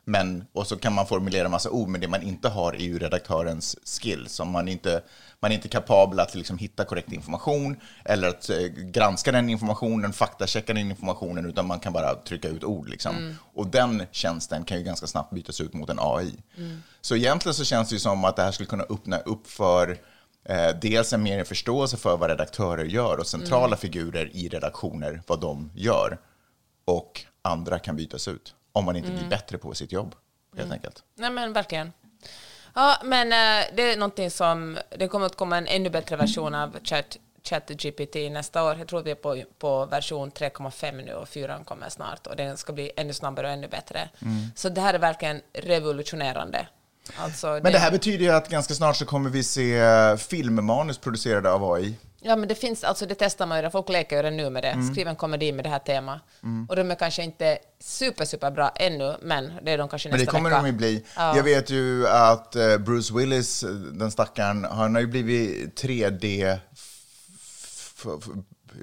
[0.05, 2.98] Men, och så kan man formulera massa ord, men det man inte har är ju
[2.98, 4.40] redaktörens skills.
[4.40, 5.03] Om man inte,
[5.40, 10.12] man är inte kapabel att liksom hitta korrekt information eller att eh, granska den informationen,
[10.12, 12.88] faktachecka den informationen, utan man kan bara trycka ut ord.
[12.88, 13.35] Liksom.
[13.55, 16.33] Och den tjänsten kan ju ganska snabbt bytas ut mot en AI.
[17.01, 19.98] Så egentligen så känns det ju som att det här skulle kunna öppna upp för
[20.81, 25.70] dels en mer förståelse för vad redaktörer gör och centrala figurer i redaktioner, vad de
[25.74, 26.18] gör.
[26.85, 28.55] och andra kan bytas ut.
[28.72, 30.14] Om man inte blir bättre på sitt jobb,
[30.57, 31.05] helt enkelt.
[31.14, 31.92] Nej men verkligen.
[32.74, 36.55] Ja, men eh, det är någonting som, det kommer att komma en ännu bättre version
[36.55, 38.76] av Chat, ChatGPT nästa år.
[38.78, 42.57] Jag tror vi är på, på version 3,5 nu och 4 kommer snart och den
[42.57, 44.09] ska bli ännu snabbare och ännu bättre.
[44.55, 46.66] Så det här är verkligen revolutionerande.
[47.17, 50.99] Alltså, Men det här betyder ju att ganska snart så kommer vi se eh, filmmanus
[50.99, 51.95] producerade av AI.
[52.25, 54.62] Ja, men det finns, alltså det testar man ju, folk leker ju redan nu med
[54.65, 54.69] det.
[54.69, 54.93] Mm.
[54.95, 56.21] Skriv en komedi med det här temat.
[56.69, 60.19] Och de är kanske inte super, super bra ännu, men det är de kanske Men
[60.19, 60.62] det nästa kommer vecka.
[60.62, 61.05] de ju bli.
[61.17, 61.37] Ja.
[61.37, 66.59] Jag vet ju att eh, Bruce Willis, eh, den stackaren, han har ju blivit 3D...
[66.73, 68.29] f- f-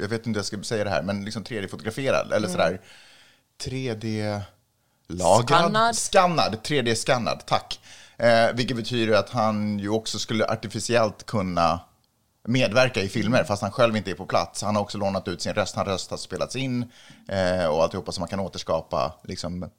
[0.01, 2.51] Jag vet inte hur jag ska säga det här, men liksom 3D-fotograferad, eller Mm.
[2.51, 2.82] sådär.
[3.63, 5.43] 3D-lagrad?
[5.45, 5.95] Skannad.
[5.95, 7.79] Skannad, 3D-skannad, tack.
[8.19, 11.79] Eh, vilket betyder att han ju också skulle artificiellt kunna
[12.47, 14.62] medverka i filmer, fast han själv inte är på plats.
[14.62, 16.91] Han har också lånat ut sin röst, hans röst har spelats in
[17.27, 19.69] eh, och alltihopa så man kan återskapa liksom,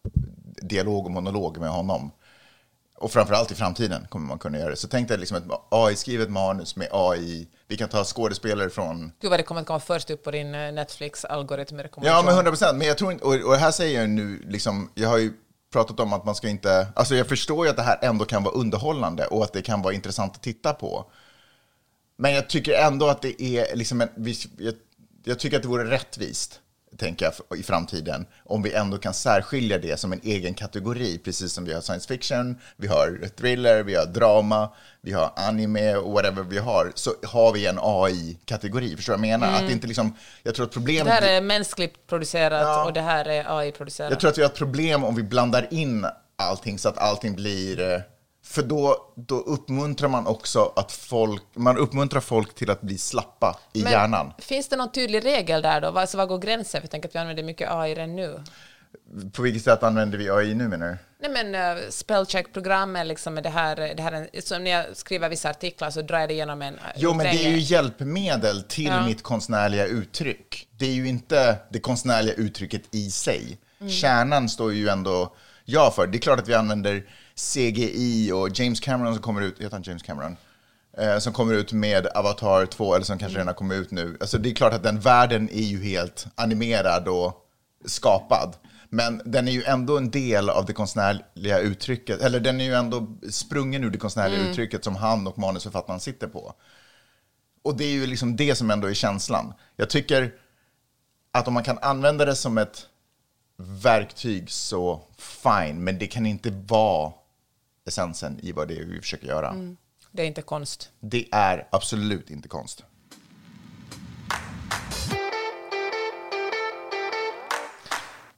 [0.62, 2.11] dialog och monolog med honom.
[2.96, 4.76] Och framförallt i framtiden kommer man kunna göra det.
[4.76, 7.48] Så tänk dig liksom ett AI-skrivet manus med AI.
[7.68, 9.12] Vi kan ta skådespelare från...
[9.20, 11.81] Gud vad det kommer att komma först upp på din eh, Netflix-algoritm.
[12.03, 12.79] Ja, men 100 procent.
[12.79, 13.24] Men jag tror inte...
[13.24, 15.33] Och, och här säger jag nu, liksom, jag har ju
[15.70, 16.88] pratat om att man ska inte...
[16.94, 19.83] Alltså jag förstår ju att det här ändå kan vara underhållande och att det kan
[19.83, 21.11] vara intressant att titta på.
[22.16, 24.09] Men jag tycker ändå att det är liksom en...
[24.59, 24.74] Jag,
[25.24, 26.61] jag tycker att det vore rättvist,
[27.00, 31.52] tänker jag, i framtiden, om vi ändå kan särskilja det som en egen kategori, precis
[31.52, 36.12] som vi har science fiction, vi har thriller, vi har drama, vi har anime och
[36.12, 38.96] whatever vi har, så har vi en AI-kategori.
[38.96, 39.56] Förstår du vad jag menar?
[39.56, 40.16] Att det inte liksom...
[40.42, 41.06] Jag tror att problemet...
[41.06, 42.84] Det här är mänskligt producerat Ja.
[42.84, 44.10] och det här är AI-producerat.
[44.10, 47.34] Jag tror att vi har ett problem om vi blandar in allting så att allting
[47.34, 48.02] blir...
[48.50, 51.42] eh, För då, då uppmuntrar man också att folk...
[51.54, 54.32] Man uppmuntrar folk till att bli slappa i Men hjärnan.
[54.38, 55.88] Finns det någon tydlig regel där då?
[55.88, 56.80] Alltså, vad går gränsen?
[56.80, 58.40] För jag tänker att vi använder mycket AI redan nu.
[59.32, 60.96] På vilket sätt använder vi AI nu menar du?
[61.28, 65.28] Nej men uh, spellcheck-program är liksom det här, det här är, som när jag skriver
[65.28, 68.62] vissa artiklar så drar jag det igenom en eh, Jo, men det är ju hjälpmedel
[68.62, 69.06] till Ja.
[69.06, 70.68] mitt konstnärliga uttryck.
[70.78, 73.58] Det är ju inte det konstnärliga uttrycket i sig.
[73.80, 73.92] Mm.
[73.92, 75.34] Kärnan står ju ändå
[75.64, 76.06] jag för.
[76.06, 77.04] Det är klart att vi använder
[77.40, 80.37] CGI och James Cameron som kommer ut, heter han James Cameron?
[80.98, 84.16] Eh, som kommer ut med Avatar 2, eller som kanske redan kommit ut nu.
[84.20, 87.46] Alltså det är klart att den världen är ju helt animerad och
[87.85, 88.57] skapad.
[88.88, 92.74] Men den är ju ändå en del av det konstnärliga uttrycket, eller den är ju
[92.74, 96.55] ändå sprungen ur det konstnärliga uttrycket som han och manusförfattaren sitter på.
[97.62, 99.55] Och det är ju liksom det som ändå är känslan.
[99.76, 100.35] Jag tycker
[101.33, 102.87] att om man kan använda det som ett
[103.83, 107.12] verktyg så fine, men det kan inte vara
[107.90, 109.55] essensen i vad det är vi försöker göra.
[110.12, 110.90] Det är inte konst.
[111.00, 112.85] Det är absolut inte konst.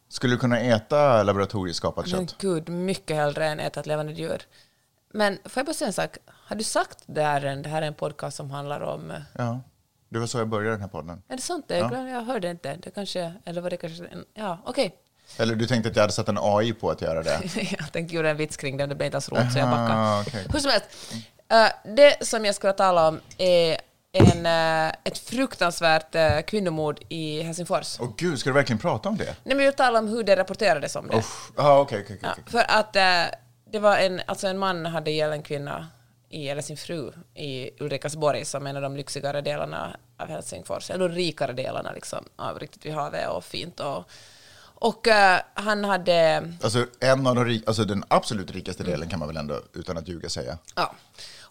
[0.08, 2.38] Skulle du kunna äta laboratorieskapat Men kött?
[2.40, 4.42] gud, mycket hellre än äta ett levande djur.
[5.12, 6.16] Men får jag bara säga en sak?
[6.26, 9.10] Har du sagt det här, är en- det här är en podcast som handlar om...
[9.10, 9.60] eh, Ja,
[10.08, 11.22] det var så jag började den här podden.
[11.28, 11.64] Är det sant?
[11.68, 11.76] Det?
[11.78, 12.76] Jag, jag hörde inte.
[12.76, 13.34] Det kanske...
[13.44, 14.08] Eller var det kanske...
[14.34, 14.96] Ja, okej.
[15.38, 17.40] Eller du tänkte att jag hade satt en AI på att göra det?
[17.78, 20.00] jag tänkte göra en vits kring det, det blev inte alls roligt, så jag backade.
[20.00, 20.46] Ah, okej.
[20.52, 20.86] Hur som helst,
[21.48, 23.76] eh, det som jag skulle tala om är
[24.12, 27.96] en, eh, ett fruktansvärt uh, kvinnomord i Helsingfors.
[28.00, 29.24] Åh gud, ska du verkligen prata om det?
[29.24, 31.16] Nej, men jag vill tala om hur det rapporterades om det.
[31.16, 31.50] Uff.
[31.56, 32.44] Ja, okej, okej, Ja, okej.
[32.46, 33.38] för att eh,
[33.70, 35.88] det var en, alltså en man hade ihjäl en kvinna,
[36.28, 41.08] i, eller sin fru, i Ulrikasborg som en av de lyxigare delarna av Helsingfors, eller
[41.08, 43.80] de rikare delarna liksom, av riktigt vid havet och fint.
[43.80, 44.10] Och,
[44.82, 46.48] och eh, han hade...
[46.62, 50.08] Alltså, en av de alltså den absolut rikaste delen kan man väl ändå, utan att
[50.08, 50.58] ljuga, säga.
[50.74, 50.94] Ja.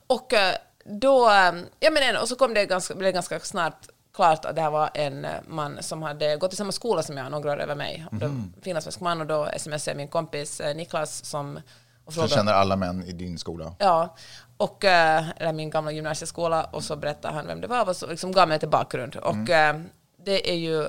[0.08, 3.40] Och eh, då, eh, ja men en- och så kom det ganska, blev det ganska
[3.40, 7.18] snart klart att det här var en man som hade gått i samma skola som
[7.18, 8.06] jag, några år över mig.
[8.12, 8.30] Då,
[8.62, 11.60] Finlandssvensk man och då smsade min kompis Niklas som
[12.06, 13.76] och frågade, känner alla män i din skola.
[13.78, 14.16] Ja,
[14.58, 18.32] och, eller min gamla gymnasieskola och så berättade han vem det var och så liksom
[18.32, 19.16] gav mig lite bakgrund.
[19.16, 19.82] Och eh,
[20.26, 20.88] det är ju,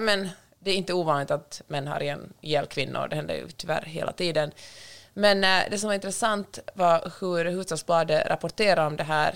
[0.00, 0.28] men,
[0.64, 2.02] det är inte ovanligt att män har
[2.40, 4.52] ihjäl kvinnor, det händer ju tyvärr hela tiden.
[5.14, 9.34] Men eh, det som var intressant var hur Hufvudstadsbladet rapporterade om det här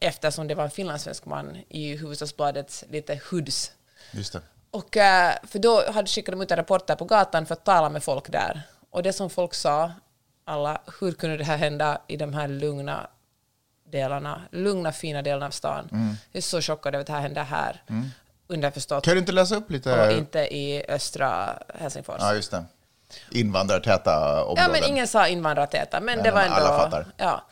[0.00, 3.72] eftersom det var en finlandssvensk man i Hufvudstadsbladets lite hoods.
[4.12, 4.40] Just det.
[4.70, 7.90] Och, eh, för då hade skickat de ut en reporter på gatan för att tala
[7.90, 8.62] med folk där.
[8.90, 9.92] Och det som folk sa,
[10.44, 13.10] alla, hur kunde det här hända i de här lugna
[13.84, 15.88] delarna, lugna fina delarna av stan?
[16.32, 17.82] Jag är så chockad över att det här hände här.
[18.48, 19.04] Underförstått.
[19.04, 20.14] Kan du inte läsa upp Och lite?
[20.18, 22.16] inte i östra Helsingfors.
[22.20, 22.64] Ja, just det.
[23.30, 24.64] Invandrartäta områden.
[24.64, 26.66] Ja, men ingen sa invandrartäta, men Nej, det var men ändå...
[26.66, 27.06] alla fattar.
[27.16, 27.44] Ja.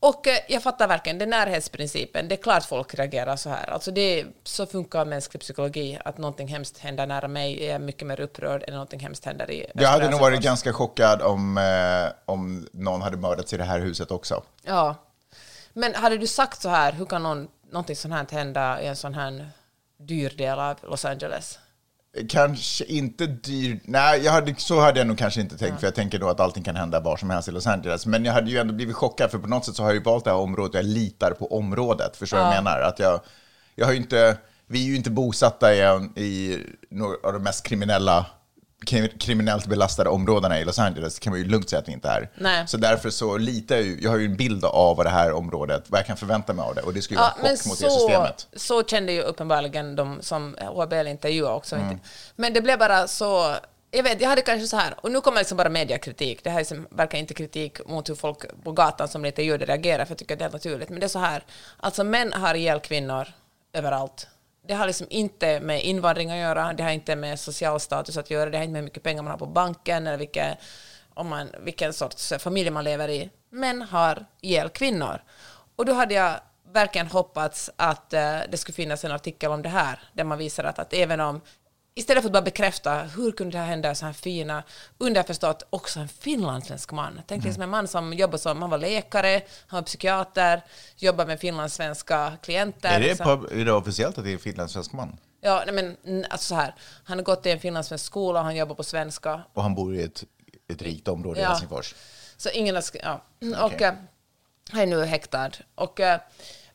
[0.00, 2.28] Och eh, jag fattar verkligen, det är närhetsprincipen.
[2.28, 3.70] Det är klart folk reagerar så här.
[3.70, 8.06] Alltså det, så funkar mänsklig psykologi, att någonting hemskt händer nära mig är jag mycket
[8.06, 12.12] mer upprörd än någonting hemskt händer i Jag hade nog varit ganska chockad om, eh,
[12.32, 14.42] om någon hade mördats i det här huset också.
[14.62, 14.94] Ja.
[15.72, 18.96] Men hade du sagt så här, hur kan någon, någonting sånt här hända i en
[18.96, 19.50] sån här
[19.98, 21.58] dyr del av Los Angeles?
[22.28, 23.80] Kanske inte dyr...
[23.84, 26.40] Nej, jag hade, så hade jag nog kanske inte tänkt, för jag tänker då att
[26.40, 28.06] allting kan hända var som helst i Los Angeles.
[28.06, 30.02] Men jag hade ju ändå blivit chockad, för på något sätt så har jag ju
[30.02, 32.16] valt det här området, jag litar på området.
[32.16, 32.80] Förstår du vad jag menar?
[32.80, 33.20] Att jag,
[33.74, 34.36] jag har inte...
[34.66, 36.58] Vi är ju inte bosatta i, en- i
[36.90, 38.37] några av de mest kriminella kri-
[39.18, 42.30] kriminellt belastade områdena i Los Angeles kan man ju lugnt säga att vi inte är.
[42.34, 42.68] Nej.
[42.68, 45.32] Så därför så litar jag ju, jag har ju en bild av vad det här
[45.32, 46.82] området, vad jag kan förvänta mig av det.
[46.82, 48.46] Och det skulle ju Ja, vara en chock mot det så, systemet.
[48.56, 51.76] så kände ju uppenbarligen de som HBL intervjuade också.
[51.76, 51.98] Mm.
[52.36, 53.54] Men det blev bara så...
[53.90, 56.44] Jag vet, jag hade kanske så här, och nu kommer liksom bara mediakritik.
[56.44, 59.64] Det här är liksom, verkar inte kritik mot hur folk på gatan som blir intervjuade
[59.66, 60.88] reagerar, för jag tycker att det är helt naturligt.
[60.88, 61.42] Men det är så här,
[61.76, 63.28] alltså män har ihjäl kvinnor
[63.72, 64.26] överallt.
[64.68, 68.30] Det har liksom inte med invandring att göra, det har inte med social status att
[68.30, 70.56] göra, det har inte med hur mycket pengar man har på banken eller vilka,
[71.14, 73.30] om man, vilken sorts familj man lever i.
[73.50, 75.22] Män har ihjäl kvinnor.
[75.76, 76.40] Och då hade jag
[76.72, 80.64] verkligen hoppats att eh, det skulle finnas en artikel om det här, där man visar
[80.64, 81.40] att, att även om
[81.98, 84.62] Istället för att bara bekräfta hur kunde det här hända så här fina,
[84.98, 87.20] underförstått också en finlandssvensk man.
[87.26, 90.62] Tänk liksom en man som jobbar som, han var läkare, han var psykiater,
[90.96, 92.88] jobbar med finlandssvenska klienter.
[92.88, 93.40] Är det, liksom.
[93.40, 95.16] på, är det officiellt att det är en finlandssvensk man?
[95.40, 98.56] Ja, nej men mm, alltså så här, han har gått i en finlandssvensk skola, han
[98.56, 99.42] jobbar på svenska.
[99.52, 100.24] Och han bor i ett,
[100.72, 101.48] ett rikt område i Ja.
[101.48, 101.94] Helsingfors.
[102.36, 103.22] Så ingen har ja.
[103.60, 103.86] Och Okej.
[103.86, 103.94] eh,
[104.70, 105.50] han är nu häktad.
[105.74, 106.20] Och, eh,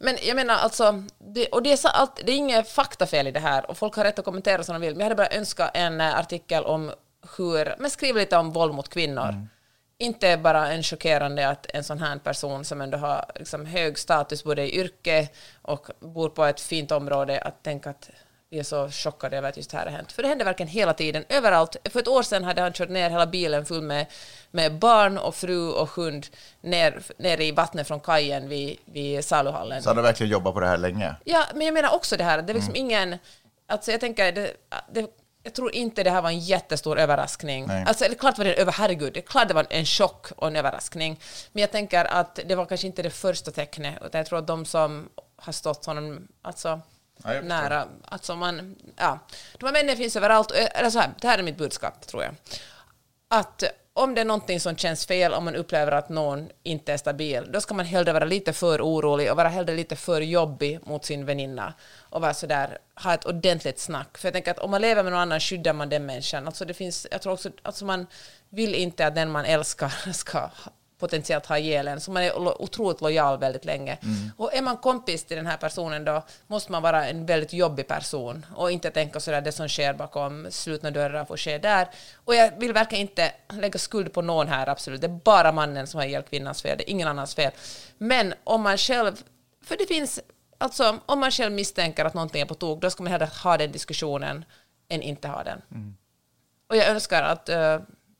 [0.04, 3.32] men jag menar alltså, det, och det är, så allt, det är inget faktafel i
[3.32, 5.38] det här och folk har rätt att kommentera som de vill, men jag hade bara
[5.38, 6.92] önskat en eh, artikel om
[7.38, 9.48] hur, men skriv lite om våld mot kvinnor.
[9.98, 14.44] Inte bara en chockerande att en sån här person som ändå har liksom hög status
[14.44, 15.28] både i yrke
[15.62, 18.10] och bor på ett fint område, att tänka att
[18.54, 20.12] vi är så chockade över att just det här har hänt.
[20.12, 21.76] För det händer verkligen hela tiden, överallt.
[21.89, 24.06] För ett år sedan hade han kört ner hela bilen full med,
[24.52, 26.28] med barn och fru och hund
[26.62, 29.84] ner, ner i vattnet från kajen vid, vid saluhallen.
[29.84, 31.16] Så han har verkligen jobbat på det här länge.
[31.24, 32.56] Ja, men jag menar också det här, det är Mm.
[32.56, 33.18] liksom ingen...
[33.68, 34.54] Alltså jag tänker, det,
[34.92, 35.08] det,
[35.44, 37.66] jag tror inte det här var en jättestor överraskning.
[37.68, 37.84] Nej.
[37.88, 40.28] Alltså, det är klart var det över, herregud, det är klart det var en chock
[40.36, 41.20] och en överraskning.
[41.52, 44.48] Men jag tänker att det var kanske inte det första tecknet, utan jag tror att
[44.48, 46.82] de som har stått honom, alltså
[47.23, 49.19] Ja, nära, alltså man, ja,
[49.58, 52.23] de här männen finns överallt, eh, eller så här, det här är mitt budskap, tror
[52.23, 52.36] jag.
[53.28, 53.63] Att
[53.95, 57.52] om det är någonting som känns fel, om man upplever att någon inte är stabil,
[57.52, 61.06] då ska man hellre vara lite för orolig och vara hellre lite för jobbig mot
[61.06, 64.17] sin väninna och vara sådär, ha ett ordentligt snack.
[64.17, 66.47] För jag tänker att om man lever med någon annan skyddar man den människan.
[66.47, 68.08] Alltså det finns, jag tror också, alltså man
[68.49, 70.49] vill inte att den man älskar ska
[71.04, 73.98] potentiellt ha ihjäl en, så man är otroligt lojal väldigt länge.
[74.38, 77.88] Och är man kompis till den här personen då måste man vara en väldigt jobbig
[77.88, 81.88] person och inte tänka sådär det som sker bakom slutna dörrar får ske där.
[82.26, 85.02] Och jag vill verkligen inte lägga skuld på någon här, absolut.
[85.02, 87.52] Det är bara mannen som har ihjäl kvinnans fel, det är ingen annans fel.
[87.98, 89.24] Men om man själv,
[89.66, 90.20] för det finns,
[90.58, 93.58] alltså om man själv misstänker att någonting är på tok, då ska man hellre ha
[93.58, 94.46] den diskussionen
[94.89, 95.62] än inte ha den.
[96.70, 97.80] Och jag önskar att, eh,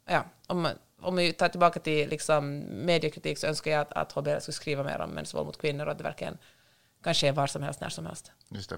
[0.10, 0.68] ja, om,
[1.04, 4.84] om vi tar tillbaka till liksom, mediekritik så önskar jag att, att HBL skulle skriva
[4.84, 6.38] mer om mäns våld mot kvinnor och att det verkligen
[7.04, 8.32] kan ske var som helst, när som helst.
[8.50, 8.78] Just det.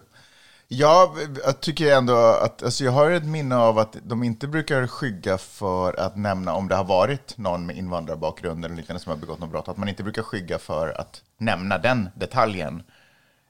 [0.68, 4.88] Ja, jag tycker ändå att, alltså jag har ett minne av att de inte brukar
[4.88, 9.18] skygga för att nämna om det har varit någon med invandrarbakgrund eller liknande som har
[9.18, 12.84] begått något brott, att man inte brukar skygga för att nämna den detaljen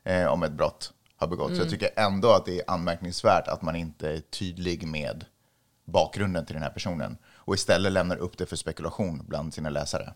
[0.03, 1.55] eh, om ett brott har begåtts.
[1.55, 5.25] Så jag tycker ändå att det är anmärkningsvärt att man inte är tydlig med
[5.85, 10.13] bakgrunden till den här personen och istället lämnar upp det för spekulation bland sina läsare.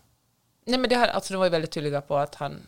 [0.64, 2.66] Nej, men det här, alltså, de var ju väldigt tydliga på att han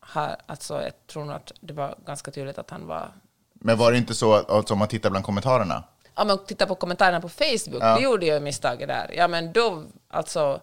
[0.00, 3.12] har, alltså, jag tror nog att det var ganska tydligt att han var
[3.54, 6.66] Men var det inte så att alltså, om man tittar bland kommentarerna, om man tittar
[6.66, 7.96] på kommentarerna på Facebook, Ja.
[7.96, 9.10] det gjorde jag misstaget där.
[9.16, 10.60] Ja, men då, alltså,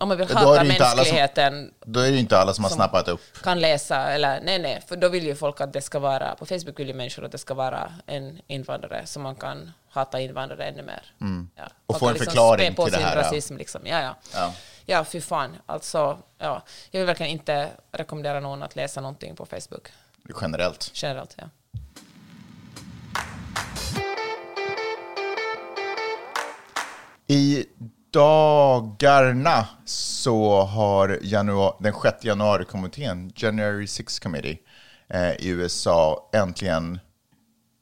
[0.00, 2.70] om man vill hata det alla som- mänskligheten, då är det inte alla som har
[2.70, 3.20] snappat upp.
[3.42, 6.46] kan läsa, eller nej, nej, för då vill ju folk att det ska vara, på
[6.46, 10.64] Facebook vill ju människor att det ska vara en invandrare, så man kan hata invandrare
[10.64, 11.02] ännu mer.
[11.18, 11.26] Ja.
[11.26, 11.48] Mm.
[11.86, 13.22] Och Man få en liksom förklaring på till det sin här, ja.
[13.22, 13.80] rasism, liksom.
[13.84, 14.16] Ja, ja.
[14.34, 14.52] Ja.
[14.86, 15.56] Ja, fy fan.
[15.66, 16.62] Alltså, ja.
[16.90, 19.88] Jag vill verkligen inte rekommendera någon att läsa någonting på Facebook,
[20.40, 20.90] Generellt.
[20.94, 21.34] generellt.
[21.38, 21.44] Ja.
[27.26, 27.64] I
[28.10, 34.58] dagarna så har januari, den 6 januari-kommittén, January 6 Committee,
[35.08, 36.98] eh, i USA äntligen,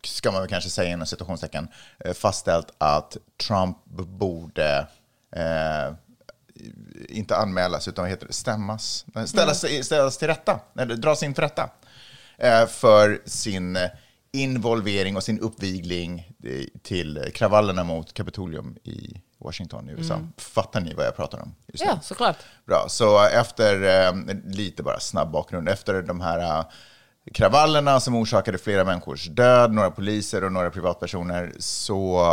[0.04, 1.68] ska man väl kanske säga inom citationstecken,
[2.04, 4.86] eh, fastställt att Trump borde
[5.36, 5.94] eh,
[7.08, 11.42] inte anmälas, utan vad heter det, stämmas, ställas, ställas till rätta, eller dras in för
[11.42, 11.70] rätta,
[12.38, 13.78] eh, för sin
[14.36, 20.20] involvering och sin uppvigling eh, till kravallerna mot Kapitolium i Washington i USA.
[20.36, 21.54] Fattar ni vad jag pratar om?
[21.66, 21.90] just nu?
[21.90, 22.36] Ja, såklart.
[22.66, 26.64] Bra, så efter, eh, lite bara snabb bakgrund, efter de här eh,
[27.34, 32.30] kravallerna som orsakade flera människors död, några poliser och några privatpersoner, så,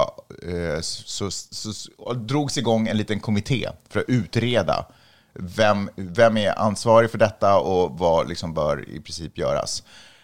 [0.48, 4.86] eh, så, så, så drogs igång en liten kommitté för att utreda
[5.34, 9.84] vem, vem är ansvarig för detta och vad liksom bör i princip göras.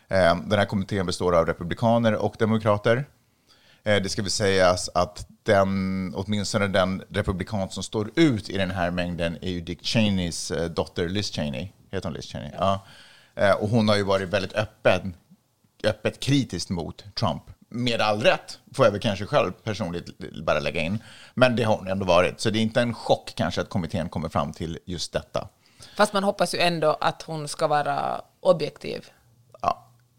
[0.09, 3.05] Eh, den här kommittén består av republikaner och demokrater.
[3.83, 8.71] Eh, Det ska väl sägas att den, åtminstone den republikan som står ut i den
[8.71, 11.69] här mängden är ju Dick Cheneys eh, dotter Liz Cheney.
[11.91, 12.51] Heter hon Liz Cheney?
[12.57, 12.85] Ja.
[13.59, 15.13] Och hon har ju varit väldigt öppen,
[15.83, 17.43] öppet kritisk mot Trump.
[17.69, 20.05] Med all rätt, får jag väl kanske själv personligt
[20.45, 21.03] bara lägga in.
[21.33, 22.39] Men det har hon ändå varit.
[22.41, 25.47] Så det är inte en chock kanske att kommittén kommer fram till just detta.
[25.95, 29.05] Fast man hoppas ju ändå att hon ska vara objektiv.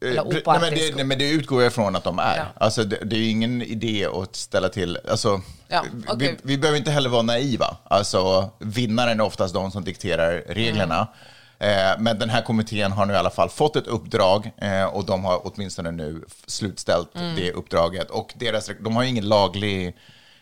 [0.00, 2.36] Eller Eh, nej, men, det, nej, men det utgår jag från att de är.
[2.36, 2.44] Ja.
[2.54, 4.98] Alltså, det, det är ingen idé att ställa till...
[5.10, 6.16] Alltså, Ja, okej.
[6.42, 7.76] vi, vi behöver inte heller vara naiva.
[7.84, 11.08] Alltså, vinnaren är oftast de som dikterar reglerna.
[11.58, 11.90] Mm.
[11.90, 15.04] Eh, men den här kommittén har nu i alla fall fått ett uppdrag eh, och
[15.04, 17.36] de har åtminstone nu slutställt Mm.
[17.36, 18.10] det uppdraget.
[18.10, 19.96] Och deras, de har ju ingen laglig...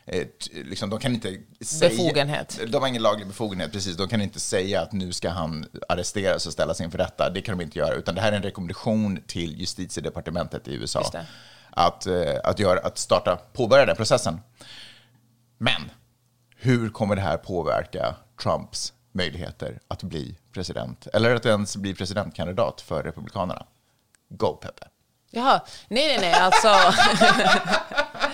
[0.09, 2.61] eh, Liksom, de kan inte säga, Befogenhet.
[2.69, 3.97] De har ingen laglig befogenhet, precis.
[3.97, 7.31] De kan inte säga att nu ska han arresteras och ställas inför rätta.
[7.31, 11.13] Det kan de inte göra, utan det här är en rekommendation till justitiedepartementet i USA.
[11.71, 14.41] Att, eh, att, göra, att starta, påbörja den processen.
[15.59, 15.91] Men
[16.57, 21.07] hur kommer det här påverka Trumps möjligheter att bli president?
[21.13, 23.67] Eller att ens bli presidentkandidat för Republikanerna?
[24.29, 24.87] Go, Peppe.
[25.31, 26.69] Jaha, nej, nej, nej, alltså...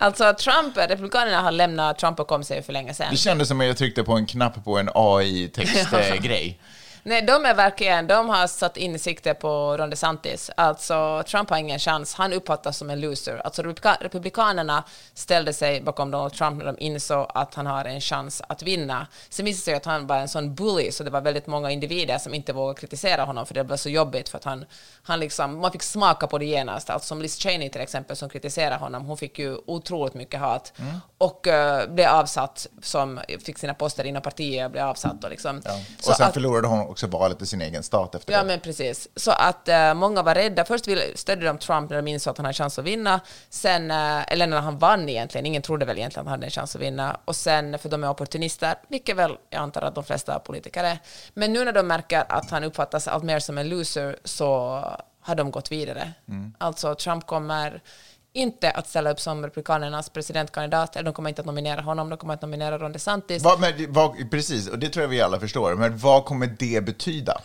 [0.00, 3.06] alltså, Trump, Republikanerna har lämnat Trump bakom sig för länge sedan.
[3.10, 6.58] Det kändes som att jag tryckte på en knapp på en AI-textgrej.
[7.02, 10.50] Nej, de är verkligen, de har satt in sikte på Ron DeSantis.
[10.56, 12.14] Alltså, Trump har ingen chans.
[12.14, 13.36] Han uppfattas som en loser.
[13.44, 14.84] Alltså, republika- republikanerna
[15.14, 19.06] ställde sig bakom Donald Trump när de insåg att han har en chans att vinna.
[19.28, 21.70] Sen visade det sig att han var en sån bully, så det var väldigt många
[21.70, 24.64] individer som inte vågade kritisera honom, för det var så jobbigt, för att han,
[25.02, 26.90] han liksom, man fick smaka på det genast.
[26.90, 30.72] Alltså som Liz Cheney till exempel, som kritiserade honom, hon fick ju otroligt mycket hat
[31.18, 35.24] och eh, blev avsatt, som fick sina poster inom partiet och blev avsatt.
[35.24, 35.62] Och, liksom.
[36.00, 38.44] Så Och sen att- förlorade hon också valet i sin egen stat efter Ja, det.
[38.44, 39.08] men precis.
[39.16, 40.64] Så att eh, många var rädda.
[40.64, 43.20] Först stödde de Trump när de insåg att han hade chans att vinna.
[43.48, 45.46] Sen, eh, eller när han vann egentligen.
[45.46, 47.20] Ingen trodde väl egentligen att han hade en chans att vinna.
[47.24, 50.98] Och sen, för de är opportunister, vilket väl jag antar att de flesta politiker är.
[51.34, 54.48] Men nu när de märker att han uppfattas allt mer som en loser så
[55.22, 56.12] har de gått vidare.
[56.58, 57.82] Alltså, Trump kommer
[58.32, 60.96] inte att ställa upp som Republikanernas presidentkandidat.
[60.96, 62.08] Eller de kommer inte att nominera honom.
[62.08, 63.42] De kommer att nominera Ron DeSantis.
[63.42, 65.74] Vad, men, vad, precis, och det tror jag vi alla förstår.
[65.74, 67.40] Men vad kommer det betyda?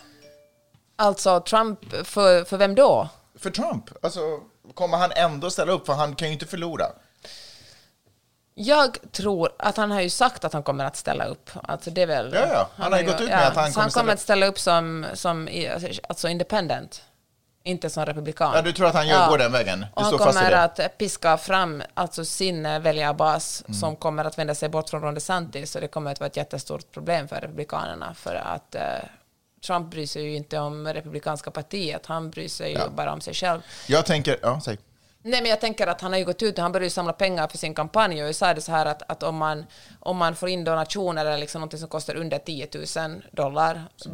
[0.96, 3.08] Alltså, Trump, för, för vem då?
[3.38, 3.84] För Trump?
[4.02, 4.20] Alltså,
[4.74, 5.86] kommer han ändå ställa upp?
[5.86, 6.84] För han kan ju inte förlora.
[8.54, 11.50] Jag tror att han har ju sagt att han kommer att ställa upp.
[11.62, 12.68] Alltså det är väl, Ja, ja.
[12.76, 14.14] Han har ju gått ut med att han kommer han ställa kommer upp.
[14.14, 15.48] att ställa upp som, som
[16.08, 17.02] alltså independent,
[17.66, 18.52] inte som republikan.
[18.54, 19.80] Ja, du tror att han gör, går den vägen?
[19.80, 23.74] Du han kommer att piska fram alltså sin eh, väljarbas Mm.
[23.80, 25.70] som kommer att vända sig bort från Ron DeSantis.
[25.70, 28.14] Så det kommer att vara ett jättestort problem för republikanerna.
[28.14, 28.82] För att eh,
[29.66, 32.06] Trump bryr sig ju inte om republikanska partiet.
[32.06, 33.60] Han bryr sig ju bara om sig själv.
[33.88, 34.78] Jag tänker, ja, säg.
[35.28, 37.48] Nej, men jag tänker att han har ju gått ut och han började samla pengar
[37.48, 39.66] för sin kampanj och jag sa det så här att, att om, man,
[40.00, 44.08] om man får in donationer eller liksom något som kostar under 10 000 dollar Så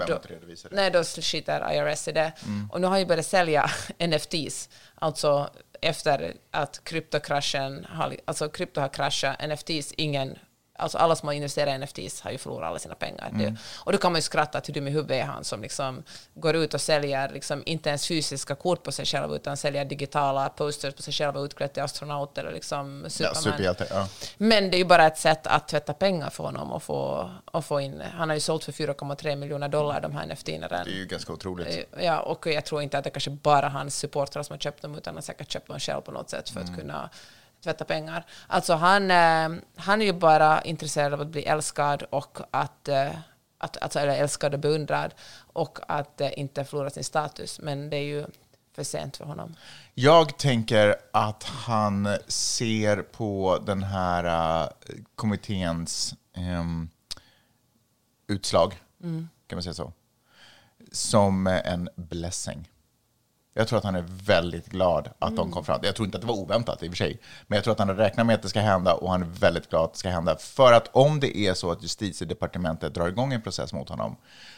[0.70, 0.76] det.
[0.76, 2.32] Nej, då skiter IRS i det.
[2.72, 3.70] Och nu har ju börjat sälja
[4.08, 7.86] NFTs, alltså efter att kryptokraschen
[8.24, 10.38] alltså krypto har kraschat, NFTs, ingen
[10.78, 13.30] Alltså alla som har investerat i NFTs har ju förlorat alla sina pengar.
[13.32, 15.62] Det, och då kan man ju skratta att hur dum i huvudet är han som
[15.62, 16.02] liksom
[16.34, 20.48] går ut och säljer liksom inte ens fysiska kort på sig själv utan säljer digitala
[20.48, 23.42] posters på sig själv och utklädd till astronaut eller liksom Ja, Superman.
[23.42, 23.86] superhjälte.
[23.90, 24.08] Ja.
[24.38, 27.64] Men det är ju bara ett sätt att tvätta pengar för honom och få, och
[27.64, 28.02] få in.
[28.14, 30.68] Han har ju sålt för 4,3 miljoner dollar de här NFT redan.
[30.68, 31.88] Det är ju ganska otroligt.
[32.00, 34.94] Ja, och jag tror inte att det kanske bara hans supportrar som har köpt dem,
[34.94, 36.72] utan han har säkert köpt dem själv på något sätt för Mm.
[36.72, 37.10] att kunna
[37.62, 38.26] tvätta pengar.
[38.46, 43.10] Alltså han, eh, han är ju bara intresserad av att bli älskad och att, eh,
[43.58, 45.14] att alltså, eller älskad och beundrad
[45.52, 47.60] och att eh, inte förlora sin status.
[47.60, 48.26] Men det är ju
[48.74, 49.56] för sent för honom.
[49.94, 54.68] Jag tänker att han ser på den här
[55.14, 56.88] kommitténs ehm,
[58.26, 59.28] utslag, Mm.
[59.46, 59.92] kan man säga så,
[60.92, 62.68] som en blessing.
[63.54, 65.80] Jag tror att han är väldigt glad att de kom fram.
[65.82, 67.20] Jag tror inte att det var oväntat i och för sig.
[67.46, 69.26] Men jag tror att han har räknat med att det ska hända och han är
[69.26, 70.36] väldigt glad att det ska hända.
[70.36, 74.16] För att om det är så att justitiedepartementet drar igång en process mot honom,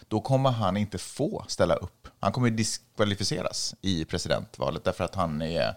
[0.09, 2.09] då kommer han inte få ställa upp.
[2.20, 5.74] Han kommer diskvalificeras i presidentvalet därför att han är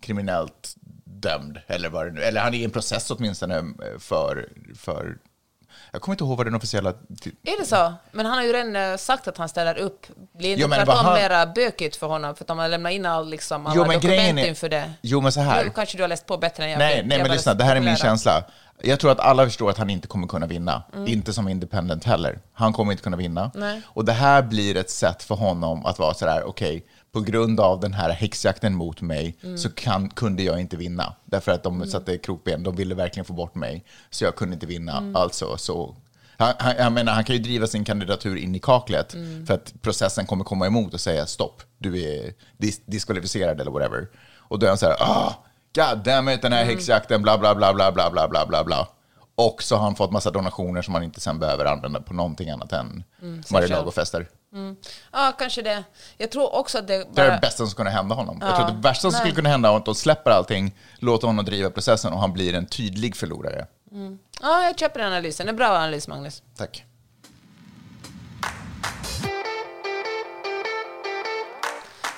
[0.00, 3.64] kriminellt dömd, eller vad det nu Eller han är i en process åtminstone
[3.98, 5.18] för, för
[5.92, 6.90] jag kommer inte ihåg vad den officiella...
[6.90, 7.92] Är det så?
[8.12, 10.06] Men han har ju redan eh, sagt att han ställer upp.
[10.38, 12.92] Blir inte Jo, men tvärtom han- mera bökigt för honom för att de har lämnat
[12.92, 14.92] in all, liksom, alla Jo, men dokument är- inför det?
[15.02, 15.64] Jo, men så här.
[15.64, 16.78] Nu kanske du har läst på bättre än jag.
[16.78, 18.44] Nej, Jag nej men bara lyssna, det här är min känsla.
[18.82, 20.82] Jag tror att alla förstår att han inte kommer kunna vinna.
[21.06, 22.38] Inte som independent heller.
[22.52, 23.50] Han kommer inte kunna vinna.
[23.54, 23.82] Nej.
[23.86, 26.86] Och det här blir ett sätt för honom att vara sådär, okej,
[27.18, 31.14] på grund av den här häxjakten mot mig så kan, kunde jag inte vinna.
[31.24, 33.84] Därför att de satte krokben, de ville verkligen få bort mig.
[34.10, 35.12] Så jag kunde inte vinna.
[35.14, 35.96] Alltså, så...
[36.36, 39.16] Han, han, jag menar, han kan ju driva sin kandidatur in i kaklet
[39.46, 44.08] för att processen kommer komma emot och säga stopp, du är dis diskvalificerad eller whatever.
[44.38, 45.44] Och då är han så här, ah,
[45.74, 48.88] god damn it, den här häxjakten, bla bla bla bla bla bla bla bla bla.
[49.38, 52.50] Och så har han fått massa donationer som han inte sen behöver använda på någonting
[52.50, 53.04] annat än
[53.52, 54.28] Mar-a-Lago-fester.
[55.12, 55.84] Ja, kanske det.
[56.16, 57.34] Jag tror också att det Det är bara...
[57.34, 58.38] det bästa som skulle hända honom.
[58.40, 61.26] Jag tror att det värsta som skulle kunna hända är att de släpper allting, låter
[61.26, 63.66] honom driva processen och han blir en tydlig förlorare.
[64.42, 65.46] Ja, jag köper den analysen.
[65.46, 66.42] Det är en bra analys, Magnus.
[66.56, 66.84] Tack.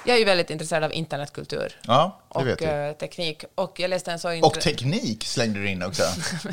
[0.04, 3.44] Jag är ju väldigt intresserad av internetkultur Ja, och eh, teknik.
[3.54, 6.02] Och jag läste en så Och teknik slängde du in också.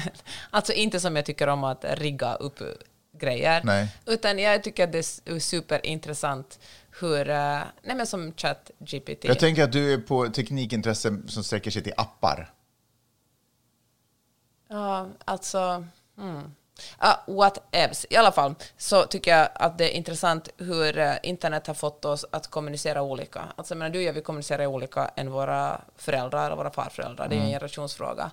[0.50, 2.60] Alltså inte som jag tycker om att rigga upp
[3.18, 3.88] grejer, Nej.
[4.06, 6.60] utan jag tycker att det är superintressant
[7.00, 9.24] hur, eh, nej men som ChatGPT.
[9.26, 12.54] Jag tänker att du är på teknikintresse som sträcker sig till appar.
[14.70, 15.86] Ja, alltså...
[16.18, 16.56] Mm.
[17.00, 18.06] Ja, whatevs.
[18.10, 22.06] I alla fall så tycker jag att det är intressant hur eh, internet har fått
[22.06, 23.42] oss att kommunicera olika.
[23.56, 27.28] Alltså, jag menar, du och jag vi kommunicerar olika än våra föräldrar eller våra farföräldrar.
[27.28, 28.32] Det är en generationsfråga.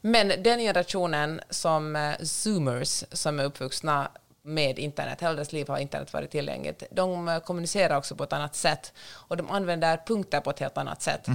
[0.00, 4.10] Men den generationen som eh, zoomers, som är uppvuxna
[4.46, 6.82] med internet, hela deras liv har internet varit tillgängligt.
[6.90, 10.78] De eh, kommunicerar också på ett annat sätt och de använder punkter på ett helt
[10.78, 11.26] annat sätt.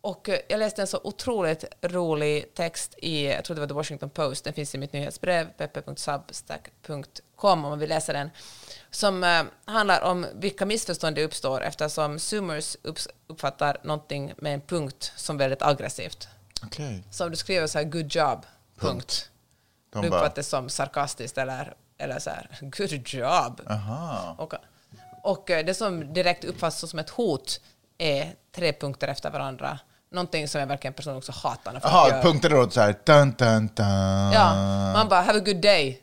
[0.00, 3.74] Och eh, jag läste en så otroligt rolig text i, jag tror det var The
[3.74, 8.30] Washington Post, den finns i mitt nyhetsbrev, peppe.substack.com om man vill läsa den,
[8.90, 12.76] som eh, handlar om vilka missförstånd det uppstår eftersom zoomers
[13.26, 16.28] uppfattar någonting med en punkt som väldigt aggressivt.
[16.64, 17.04] Okej.
[17.10, 18.46] Så om du skriver så här good job,
[18.78, 19.30] punkt,
[19.92, 23.60] De det uppfattas som sarkastiskt eller, eller så här good job.
[23.70, 24.34] aha.
[24.38, 24.54] Och,
[25.22, 27.60] och eh, det som direkt uppfattas som ett hot
[27.98, 29.78] är tre punkter efter varandra.
[30.10, 32.22] Någonting som jag verkligen personligen också hatar när folk Jaha, gör.
[32.22, 33.86] punkter då så här, dun, dun, dun.
[34.32, 34.54] Ja,
[34.92, 36.02] man bara have a good day.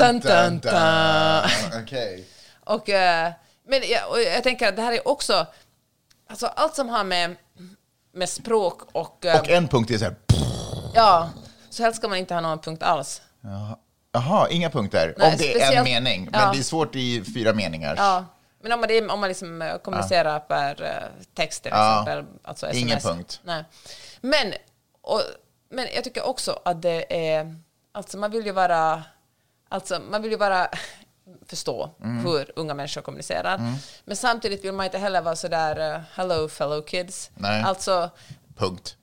[0.00, 0.70] Dun, Dun, dun.
[1.82, 2.28] Okej.
[2.64, 3.32] Och, eh,
[3.68, 5.46] men jag, och jag tänker att det här är också,
[6.30, 7.36] alltså allt som har med,
[8.14, 10.14] med språk och, eh, Och en punkt är så här,
[10.94, 11.30] ja,
[11.70, 13.22] så helst ska man inte ha någon punkt alls.
[13.40, 13.76] jaha,
[14.14, 15.14] Jaha, inga punkter.
[15.16, 16.28] Nej, om det är en mening.
[16.32, 16.52] Men ja.
[16.52, 17.94] det är svårt i fyra meningar.
[17.96, 18.24] Ja,
[18.62, 22.82] men om man, om man liksom eh, kommunicerar per eh, text till exempel, alltså sms.
[22.82, 23.40] Ingen punkt.
[23.44, 23.64] Nej.
[24.20, 24.54] Men,
[25.02, 25.20] och,
[25.70, 27.56] men jag tycker också att det är,
[27.92, 29.02] alltså man vill ju vara,
[29.68, 30.68] alltså man vill ju bara
[31.46, 32.26] förstå Mm.
[32.26, 33.60] hur unga människor kommunicerar.
[34.04, 37.30] Men samtidigt vill man inte heller vara sådär, uh, hello fellow kids.
[37.34, 37.62] Nej.
[37.62, 38.10] Alltså,
[38.56, 38.96] Punkt.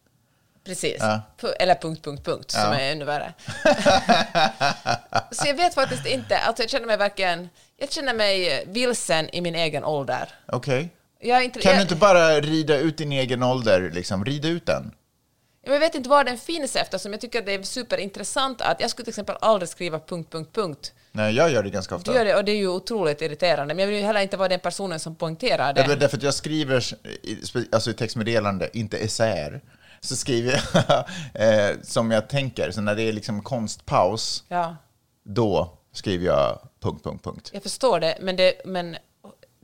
[0.65, 0.97] Precis.
[0.99, 1.21] Ja.
[1.59, 2.79] Eller punkt, punkt, punkt, som Ja.
[2.79, 3.33] är ännu värre.
[5.31, 9.41] så jag vet faktiskt inte, alltså jag känner mig verkligen, jag känner mig vilsen i
[9.41, 10.29] min egen ålder.
[10.47, 10.89] Okej.
[11.21, 14.25] Inte, Kan du inte bara rida ut din egen ålder, liksom?
[14.25, 14.91] Rida ut den.
[15.65, 18.89] jag vet inte var den finns eftersom jag tycker att det är superintressant att jag
[18.89, 20.93] skulle till exempel aldrig skriva punkt, punkt, punkt.
[21.11, 22.11] Nej, jag gör det ganska ofta.
[22.11, 24.37] Du gör det och det är ju otroligt irriterande, men jag vill ju heller inte
[24.37, 25.81] vara den personen som poängterar det.
[25.89, 26.83] Ja, därför att jag skriver,
[27.71, 29.61] alltså i textmeddelande, inte essäer,
[30.03, 31.03] så skriver jag
[31.71, 32.71] eh, som jag tänker.
[32.71, 34.75] Så när det är liksom konstpaus, Ja,
[35.23, 37.49] då skriver jag punkt, punkt, punkt.
[37.53, 38.97] jag förstår det, men det, men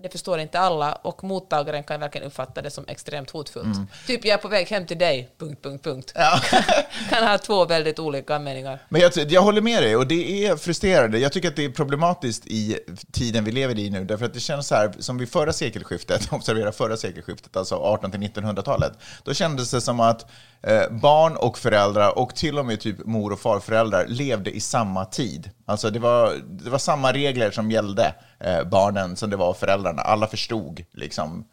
[0.04, 3.78] det förstår inte alla och mottagaren kan verkligen uppfatta det som extremt hotfullt.
[4.08, 6.12] Typ jag är på väg hem till dig, punkt, punkt, punkt.
[6.16, 6.28] Mm.
[6.52, 6.62] Ja.
[7.10, 8.80] kan ha två väldigt olika meningar.
[8.90, 11.20] Men jag, jag håller med dig, och det är frustrerande.
[11.20, 12.80] Jag tycker att det är problematiskt i
[13.12, 16.28] tiden vi lever i nu, därför att det känns så här, som vid förra sekelskiftet,
[16.34, 18.94] observera förra sekelskiftet, alltså 18 till 1900-talet,
[19.24, 20.26] då kändes det som att
[20.62, 25.06] eh, barn och föräldrar, och till och med typ mor och farföräldrar, levde i samma
[25.06, 25.52] tid.
[25.66, 30.02] Alltså det var, det var samma regler som gällde eh, barnen som det var föräldrarna.
[30.02, 31.46] Alla förstod liksom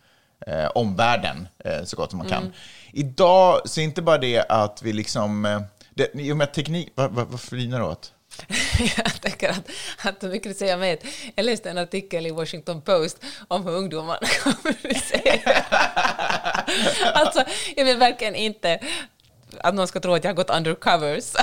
[0.46, 2.52] eh, omvärlden eh, så gott man kan.
[2.92, 5.44] Idag så är inte bara det att vi liksom...
[5.44, 5.60] Eh,
[5.96, 6.92] det, I och med teknik...
[6.94, 8.12] Vad flinar du åt?
[8.96, 9.70] jag tänker att,
[10.02, 10.98] att de mycket med.
[11.34, 15.64] Jag läste en artikel i Washington Post om hur ungdomar kommunicerar.
[17.14, 17.44] alltså,
[17.76, 18.80] jag vill verkligen inte
[19.60, 21.24] att någon ska tro att jag har gått undercovers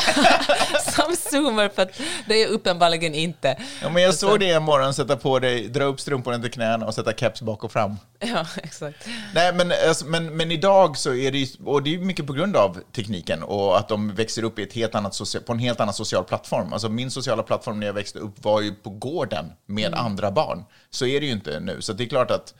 [0.95, 3.57] som zoomer, för att det är uppenbarligen inte.
[3.81, 6.85] Ja, men jag såg det en morgon, sätta på dig, dra upp strumporna till knäna
[6.85, 7.95] och sätta keps bak och fram.
[8.19, 9.07] Ja, exakt.
[9.35, 12.33] Nej, men, alltså, men, men idag så är det ju, och det är mycket på
[12.33, 15.59] grund av tekniken och att de växer upp i ett helt annat social, på en
[15.59, 16.73] helt annan social plattform.
[16.73, 20.05] Alltså min sociala plattform när jag växte upp var ju på gården med mm.
[20.05, 20.63] andra barn.
[20.89, 21.81] Så är det ju inte nu.
[21.81, 22.53] Så det är klart att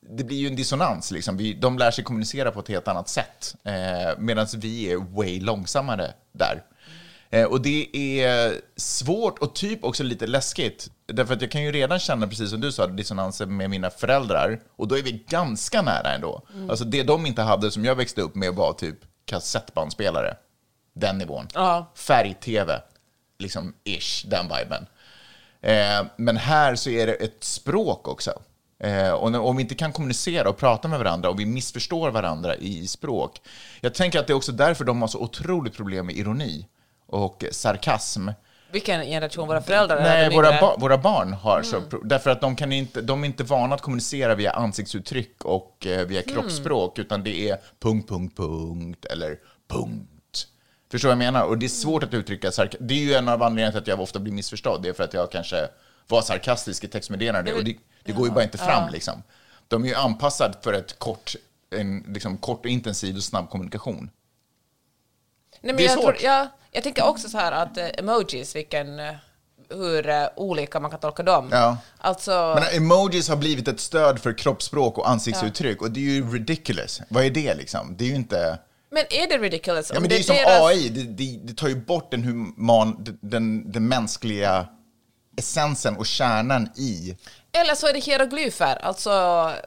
[0.00, 1.10] det blir ju en dissonans.
[1.10, 1.36] Liksom.
[1.36, 5.40] Vi, de lär sig kommunicera på ett helt annat sätt, eh, medan vi är way
[5.40, 6.62] långsammare där.
[7.30, 11.72] Eh, och det är svårt och typ också lite läskigt, därför att jag kan ju
[11.72, 15.82] redan känna, precis som du sa, dissonanser med mina föräldrar, och då är vi ganska
[15.82, 16.42] nära ändå.
[16.54, 16.70] Mm.
[16.70, 20.36] Alltså det de inte hade som jag växte upp med var typ kassettbandspelare,
[20.94, 21.48] den nivån.
[21.54, 21.92] Ja.
[21.94, 22.82] Färg-tv,
[23.38, 24.86] liksom ish, den viben.
[25.60, 28.42] Eh, men här så är det ett språk också.
[28.82, 32.56] Eh, och om vi inte kan kommunicera och prata med varandra och vi missförstår varandra
[32.56, 33.40] i språk.
[33.80, 36.66] Jag tänker att det är också därför de har så otroligt problem med ironi
[37.06, 38.28] och sarkasm.
[38.72, 39.48] Vilken generation?
[39.48, 40.02] Våra föräldrar?
[40.02, 41.64] Nej, våra, ba våra barn har mm.
[41.64, 41.80] så.
[42.04, 46.06] Därför att de, kan inte, de är inte vana att kommunicera via ansiktsuttryck och eh,
[46.06, 46.34] via mm.
[46.34, 47.06] kroppsspråk, mm.
[47.06, 50.46] utan det är punkt, punkt, punkt eller punkt.
[50.90, 51.44] Förstår vad jag menar?
[51.44, 52.86] Och det är svårt att uttrycka sarkasm.
[52.86, 54.82] Det är ju en av anledningarna till att jag ofta blir missförstådd.
[54.82, 55.68] Det är för att jag kanske
[56.08, 57.54] var sarkastisk i textmeddelande.
[57.54, 58.92] Och det, det går ju bara inte fram.
[58.92, 59.22] Liksom.
[59.68, 61.34] De är ju anpassade för ett kort,
[61.70, 64.10] en liksom, kort och intensiv och snabb kommunikation.
[65.60, 66.16] Nej, men det är jag svårt.
[66.16, 69.14] Tror, ja, jag tänker också så här att eh, emojis, vilken eh,
[69.68, 71.48] hur uh, olika man kan tolka dem.
[71.52, 71.78] Ja.
[71.98, 72.58] Alltså...
[72.60, 75.84] Men emojis har blivit ett stöd för kroppsspråk och ansiktsuttryck ja.
[75.84, 77.00] och det är ju ridiculous.
[77.08, 77.96] Vad är det liksom?
[77.96, 78.58] Det är ju inte...
[78.90, 79.90] Men är det ridiculous?
[79.94, 80.62] Ja, men det, är ju som deras...
[80.62, 84.68] AI, det, det, det, tar ju bort den, human, den, den mänskliga
[85.36, 87.16] essensen och kärnan i
[87.58, 89.10] eller så är det hieroglyfer, alltså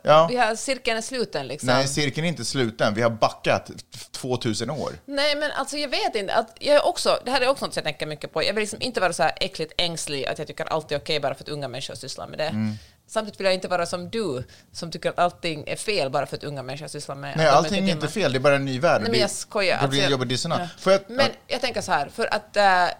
[0.01, 0.27] ja.
[0.29, 1.67] vi har, cirkeln är sluten liksom.
[1.67, 3.71] Nej, cirkeln är inte sluten, vi har backat
[4.11, 4.91] 2000 år.
[5.05, 7.75] Nej, men alltså jag vet inte, att jag är också, det här är också något
[7.75, 10.47] jag tänker mycket på, jag vill liksom inte vara så här äckligt ängslig att jag
[10.47, 12.47] tycker allt är okej okay bara för att unga människor sysslar med det.
[12.47, 12.73] Mm.
[13.07, 16.37] Samtidigt vill jag inte vara som du, som tycker att allting är fel bara för
[16.37, 18.79] att unga människor sysslar med Nej, allting är inte fel, det är bara en ny
[18.79, 19.01] värld.
[19.01, 19.81] Nej, men jag skojar.
[19.81, 20.71] Det blir en jobbig dissonans.
[20.85, 20.91] Ja.
[20.91, 22.95] Jag, men jag tänker så här, för att uh,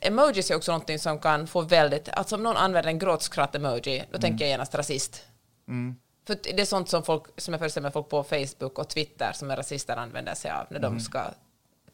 [0.00, 2.08] emojis är också någonting som kan få väldigt...
[2.08, 4.20] Alltså om någon använder en gråtskratt-emoji, då mm.
[4.20, 5.22] tänker jag genast rasist.
[5.68, 5.96] Mm.
[6.26, 9.32] För det är sånt som folk, som jag föreställer mig folk på Facebook och Twitter
[9.34, 10.94] som är rasister använder sig av när mm.
[10.94, 11.24] de ska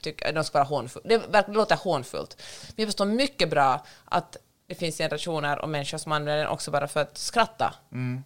[0.03, 1.09] tycka, de ska vara hånfulla.
[1.09, 2.43] Det, det låter hånfullt.
[2.69, 4.37] Men jag förstår mycket bra att
[4.67, 7.75] det finns generationer och människor som använder den också bara för att skratta.
[7.93, 8.23] Mm.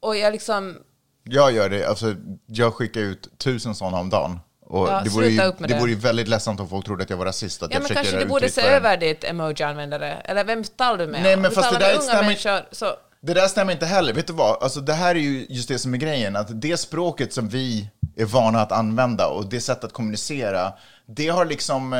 [0.00, 0.78] Och jag liksom...
[1.22, 2.14] Jag gör det, alltså
[2.46, 4.40] jag skickar ut tusen sådana om dagen.
[4.66, 7.10] Och ja, det vore ju, det, det vore ju väldigt ledsamt om folk trodde att
[7.10, 7.62] jag var rasist.
[7.62, 10.20] Att ja, jag men kanske du borde se över ditt emoji-användare.
[10.24, 11.22] Eller vem talar du med?
[11.22, 12.90] Nej, men fast det där, stämmer, så...
[13.20, 14.12] det där stämmer inte heller.
[14.12, 14.62] Vet du vad?
[14.62, 16.36] Alltså, det här är ju just det som är grejen.
[16.36, 20.72] Att det språket som vi är vana att använda och det sättet att kommunicera,
[21.06, 21.92] det har liksom...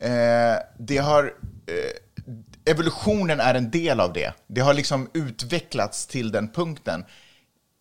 [0.00, 0.10] Eh,
[0.78, 1.24] det har...
[1.66, 4.32] Eh, evolutionen är en del av det.
[4.46, 7.04] Det har liksom utvecklats till den punkten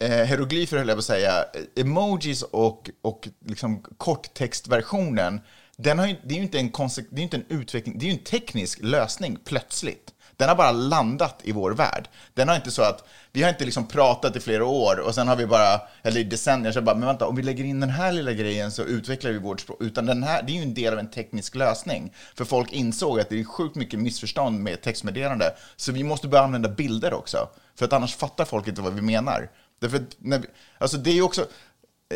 [0.04, 5.42] eh, hieroglyfer höll jag på att säga, emojis och, och liksom korttextversionen,
[5.78, 6.72] den har ju, det är ju inte en,
[7.10, 10.12] det är inte en utveckling, det är ju en teknisk lösning plötsligt.
[10.38, 12.10] Den har bara landat i vår värld.
[12.34, 15.28] Den har inte så att, vi har inte liksom pratat i flera år och sen
[15.28, 17.90] har vi bara, eller i decennier, så bara, men vänta, om vi lägger in den
[17.90, 19.78] här lilla grejen så utvecklar vi vårt språk.
[19.82, 22.14] Utan den här, det är ju en del av en teknisk lösning.
[22.36, 26.44] För folk insåg att det är sjukt mycket missförstånd med textmeddelande, så vi måste börja
[26.44, 27.50] använda bilder också.
[27.76, 29.50] För att annars fattar folk inte vad vi menar.
[29.88, 31.48] Därför, när vi, alltså det är också,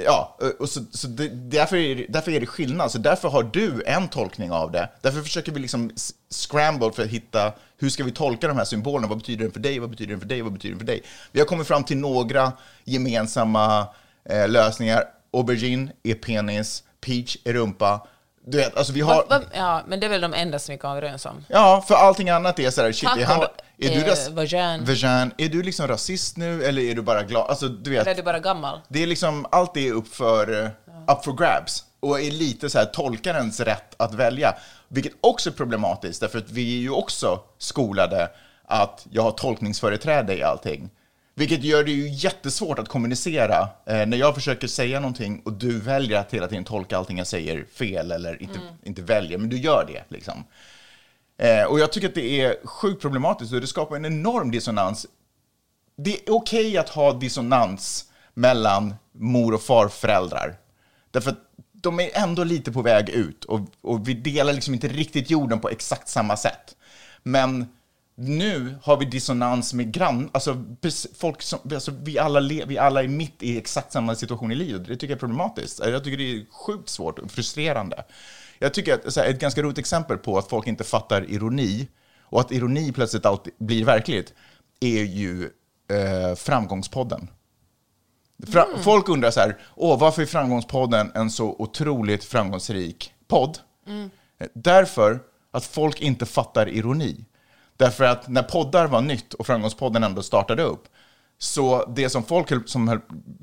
[0.06, 2.92] ja, och så, så det, därför, är det, därför är det skillnad.
[2.92, 4.90] Så därför har du en tolkning av det.
[5.02, 5.92] Därför försöker vi liksom
[6.30, 9.08] scramble för att hitta, hur ska vi tolka de här symbolerna?
[9.08, 9.80] Vad betyder den för dig?
[9.80, 10.42] Vad betyder den för dig?
[10.42, 11.04] Vad betyder den för dig?
[11.32, 12.52] Vi har kommit fram till några
[12.84, 13.88] gemensamma
[14.30, 15.04] eh, lösningar.
[15.34, 18.08] Aubergine är penis, peach är rumpa,
[18.46, 19.26] du vet, alltså vi har...
[19.54, 21.46] Ja, men det är väl de enda som vi vara överens om?
[21.48, 23.46] Ja, för allting annat är sådär, shit, Taco,
[23.80, 24.30] är, är du ras...
[24.30, 24.86] vagin.
[24.86, 25.32] vagin.
[25.38, 27.50] Är du liksom rasist nu, eller är du bara glad?
[27.50, 28.02] Alltså, du vet...
[28.02, 28.80] Eller är du bara gammal?
[28.88, 31.14] Det är liksom, allt är upp för, ja.
[31.14, 31.84] up for grabs.
[32.00, 34.56] Och är lite så här tolkarens rätt att välja.
[34.88, 38.30] Vilket också är problematiskt, därför att vi är ju också skolade
[38.66, 40.90] att jag har tolkningsföreträde i allting.
[41.36, 45.80] Vilket gör det ju jättesvårt att kommunicera eh, när jag försöker säga någonting och du
[45.80, 48.74] väljer att hela tiden tolka allting jag säger fel eller inte, mm.
[48.84, 50.16] inte väljer, men du gör det.
[50.16, 50.44] Liksom.
[51.40, 55.06] Eh, och jag tycker att det är sjukt problematiskt och det skapar en enorm dissonans.
[55.98, 60.58] Det är okej okay att ha dissonans mellan mor och farföräldrar.
[61.12, 61.40] Därför att
[61.72, 65.60] de är ändå lite på väg ut och, och vi delar liksom inte riktigt jorden
[65.60, 66.76] på exakt samma sätt.
[67.24, 67.68] Men
[68.16, 70.64] nu har vi dissonans med grann, alltså
[71.18, 74.56] folk som, alltså vi alla, le, vi alla är mitt i exakt samma situation i
[74.56, 74.88] livet.
[74.88, 75.80] Det tycker jag är problematiskt.
[75.80, 78.04] Jag tycker det är sjukt svårt och frustrerande.
[78.60, 81.88] Jag tycker att här, ett ganska roligt exempel på att folk inte fattar ironi
[82.22, 84.34] och att ironi plötsligt alltid blir verkligt
[84.80, 85.50] är ju
[85.90, 87.28] eh, Framgångspodden.
[88.48, 93.58] Fra Folk undrar så här, Åh, varför är Framgångspodden en så otroligt framgångsrik podd?
[94.40, 95.20] Eh, Därför
[95.52, 97.26] att folk inte fattar ironi.
[97.78, 100.88] Därför att när poddar var nytt och Framgångspodden ändå startade upp,
[101.42, 103.00] så det som folk höll, som höll,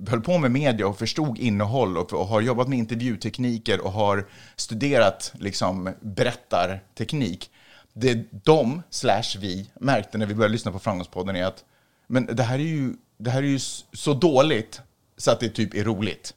[0.08, 4.28] höll på med media och förstod innehåll och, och har jobbat med intervjutekniker och har
[4.56, 7.50] studerat liksom, berättarteknik,
[7.92, 11.64] det de, slash vi, märkte när vi började lyssna på Framgångspodden är att
[12.06, 13.58] men det här är ju, det här är ju
[13.92, 14.80] så dåligt
[15.16, 16.34] så att det typ är roligt.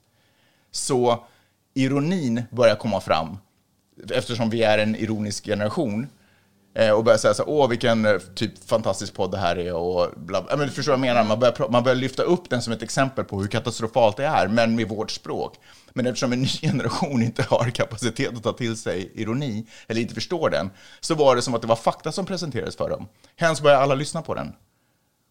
[0.71, 1.25] Så
[1.73, 3.37] ironin börjar komma fram,
[4.11, 6.07] eftersom vi är en ironisk generation,
[6.95, 10.07] och börjar säga så här, åh vilken eh, typ fantastisk podd det här är och
[10.15, 10.57] bla, bla.
[10.57, 12.83] Men du förstår vad jag menar, man börjar, man börjar lyfta upp den som ett
[12.83, 15.55] exempel på hur katastrofalt det är, men med vårt språk.
[15.93, 20.13] Men eftersom en ny generation inte har kapacitet att ta till sig ironi, eller inte
[20.13, 20.69] förstår den,
[20.99, 23.07] så var det som att det var fakta som presenterades för dem.
[23.35, 24.53] Hens börjar alla lyssna på den.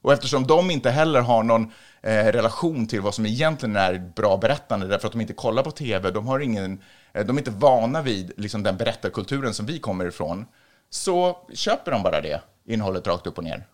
[0.03, 1.73] Och eftersom de inte heller har någon
[2.03, 5.71] eh, relation till vad som egentligen är bra berättande, därför att de inte kollar på
[5.71, 6.83] tv, de, har ingen,
[7.13, 10.47] eh, de är inte vana vid liksom, den berättarkulturen som vi kommer ifrån,
[10.91, 13.67] så köper de bara det innehållet rakt upp och ner.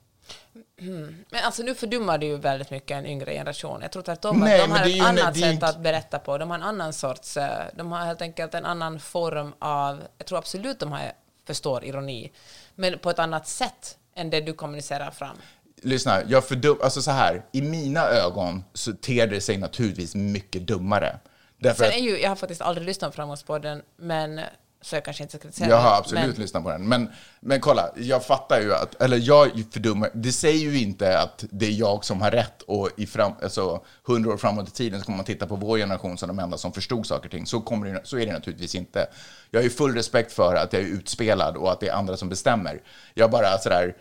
[1.30, 3.82] Men alltså nu fördummar du ju väldigt mycket en yngre generation.
[3.82, 6.38] Jag tror tvärtom Nej, att de har ett annat sätt inte- att berätta på.
[6.38, 10.26] De har en annan sorts, eh, de har helt enkelt en annan form av, jag
[10.26, 11.12] tror absolut de har,
[11.46, 12.32] förstår ironi,
[12.74, 15.36] men på ett annat sätt än det du kommunicerar fram.
[15.82, 20.66] Lyssna, jag fördum- alltså så här, i mina ögon så ter det sig naturligtvis mycket
[20.66, 21.18] dummare.
[21.58, 24.40] Därför Sen är ju, jag har faktiskt aldrig lyssnat på Framgångspodden, men
[24.84, 25.68] så jag kanske inte ska kritisera.
[25.68, 26.88] Jag har absolut men, lyssnat på den.
[26.88, 27.10] Men,
[27.40, 31.66] men kolla, jag fattar ju att, eller jag fördummar, det säger ju inte att det
[31.66, 35.06] är jag som har rätt och i fram, alltså, hundra år framåt i tiden så
[35.06, 37.46] kommer man titta på vår generation som de enda som förstod saker och ting.
[37.46, 39.06] Så, kommer det, så är det naturligtvis inte.
[39.50, 42.16] Jag har ju full respekt för att jag är utspelad och att det är andra
[42.16, 42.82] som bestämmer.
[43.14, 43.96] Jag bara sådär,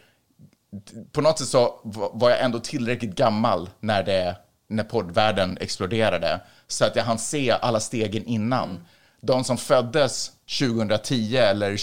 [1.11, 1.79] på något sätt så
[2.13, 4.35] var jag ändå tillräckligt gammal när, det,
[4.67, 8.85] när poddvärlden exploderade så att jag hann se alla stegen innan.
[9.25, 11.77] De som föddes 2010 eller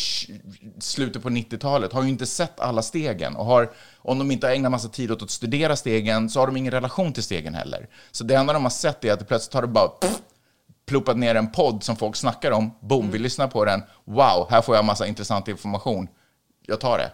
[0.81, 4.55] slutet på 90-talet har ju inte sett alla stegen och har, om de inte har
[4.55, 7.89] ägnat massa tid åt att studera stegen så har de ingen relation till stegen heller.
[8.11, 10.19] Så det enda de har sett är att det plötsligt har det bara pff,
[10.87, 12.71] ploppat ner en podd som folk snackar om.
[12.81, 13.83] Boom, vi lyssnar på den.
[14.05, 16.09] Wow, här får jag massa intressant information.
[16.67, 17.13] Jag tar det.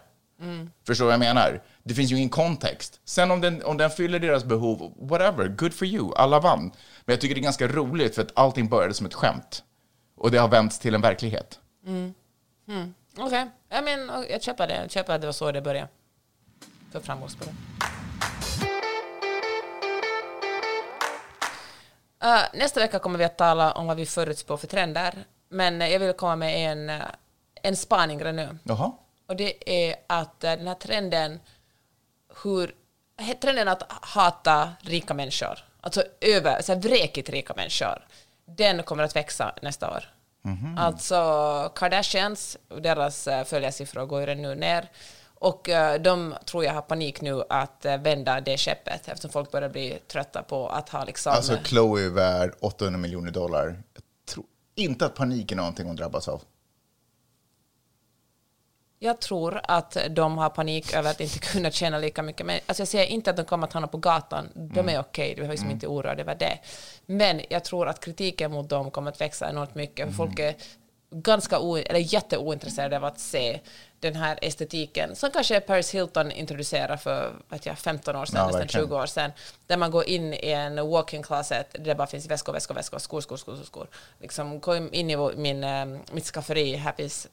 [0.87, 1.63] Förstår du vad jag menar?
[1.85, 3.01] Det finns ju ingen kontext.
[3.05, 6.61] Sen om den, om den fyller deras behov, whatever, good for you, alla vann.
[7.05, 9.63] Men jag tycker det är ganska roligt för att allting började som ett skämt.
[10.17, 11.61] Och det har vänts till en verklighet.
[13.19, 14.75] Okej, ja, men, jag köper det.
[14.75, 15.89] Jag köper att det var så det började.
[16.93, 17.55] För Framgångspodden.
[22.25, 25.25] Uh, nästa vecka kommer vi att tala om vad vi förutspår för trender.
[25.49, 27.07] Men eh, jag vill komma med en, eh,
[27.63, 28.59] en spaning redan nu.
[28.63, 28.93] Jaha.
[29.27, 31.41] Och det är att eh, den här trenden,
[32.43, 32.75] hur,
[33.41, 38.07] trenden att hata rika människor, alltså över, så här vräkigt rika människor,
[38.47, 40.05] den kommer att växa nästa år.
[40.77, 41.17] Alltså
[41.75, 44.91] Kardashians, deras eh, följarsiffror går ju nu ner.
[45.39, 49.51] Och eh, de tror jag har panik nu att eh, vända det skeppet eftersom folk
[49.51, 51.33] börjar bli trötta på att ha liksom...
[51.33, 53.83] Alltså Chloe är värd 800 miljoner dollar.
[53.95, 56.43] Jag tror inte att panik är någonting hon drabbas av.
[58.99, 62.47] Jag tror att de har panik över att inte kunna tjäna lika mycket.
[62.47, 64.49] Men alltså jag säger inte att de kommer att hamna på gatan.
[64.55, 66.59] De är okej, du behöver liksom inte oroa dig över det.
[67.07, 70.07] Men jag tror att kritiken mot dem kommer att växa enormt mycket.
[70.07, 70.55] För Folk är
[71.11, 73.61] ganska o, eller jätteointresserade av att se
[74.01, 78.47] den här estetiken som kanske Paris Hilton introducerade för vet jag, 15 år sedan, Ja,
[78.47, 78.87] nästan verkligen.
[78.87, 79.31] 20 år sedan,
[79.67, 82.99] där man går in i en walk-in closet där det bara finns väskor, väskor, väskor,
[82.99, 83.89] skor, skor, skor, skor.
[84.21, 87.29] Liksom, gå in i min, eh, mitt skafferi, Happys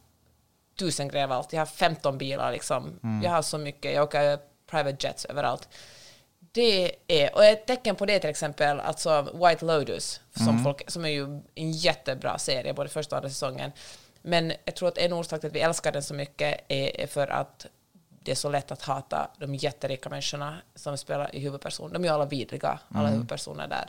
[0.75, 1.53] tusen grejer allt.
[1.53, 2.99] Jag har 15 bilar liksom.
[3.23, 3.93] Jag har så mycket.
[3.93, 5.69] Jag åker private jets överallt.
[6.39, 10.91] Det är, och ett tecken på det är till exempel alltså White Lotus, som, folk,
[10.91, 13.71] som är ju en jättebra serie, både första och andra säsongen.
[14.21, 17.27] Men jag tror att en orsak till att vi älskar den så mycket är, för
[17.27, 17.65] att
[18.23, 21.93] det är så lätt att hata de jätterika människorna som spelar i huvudperson.
[21.93, 23.85] De är ju alla vidriga, alla huvudpersoner där.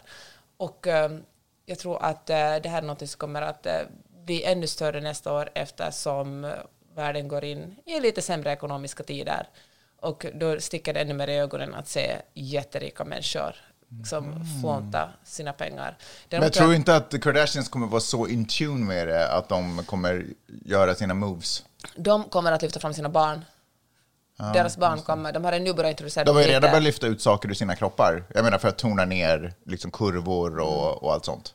[0.57, 1.23] Och ehm,
[1.67, 3.81] jag tror att eh, det här är något som kommer att eh,
[4.25, 6.53] bli ännu större nästa år eftersom
[6.95, 9.49] världen går in i lite sämre ekonomiska tider.
[10.01, 13.57] Och då sticker det ännu mer i ögonen att se jätterika människor
[14.05, 15.97] som flånta sina pengar.
[16.31, 19.85] Men jag tror inte att Kardashians kommer vara så in tune med det att de
[19.87, 20.27] kommer
[20.65, 21.65] göra sina moves.
[21.97, 23.45] De kommer att lyfta fram sina barn.
[24.55, 27.07] deras barn kommer, de har en nu börjat introducera De har ju redan börjat lyfta
[27.07, 28.25] ut saker ur sina kroppar.
[28.35, 31.55] Jag menar för att tona ner liksom kurvor och, och allt sånt.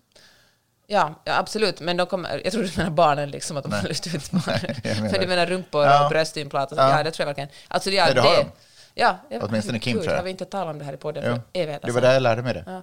[0.92, 1.80] Ja, ja, absolut.
[1.80, 4.76] Men de kommer, jag tror du menar barnen, liksom, att de har lyft ut barnen.
[4.84, 6.04] menar- Men du menar rumpor Ja.
[6.04, 6.78] och bröstimplantat?
[6.78, 6.98] Ja.
[6.98, 7.50] ja, det tror jag verkligen.
[7.68, 8.46] Alltså, ja, Nej, det har de.
[8.96, 10.16] Ja, jag, Åtminstone Kim, tror jag.
[10.18, 12.08] Har vi inte talat om det här i podden för evigheter Det var sedan?
[12.08, 12.64] där jag lärde mig det.
[12.66, 12.82] Ja.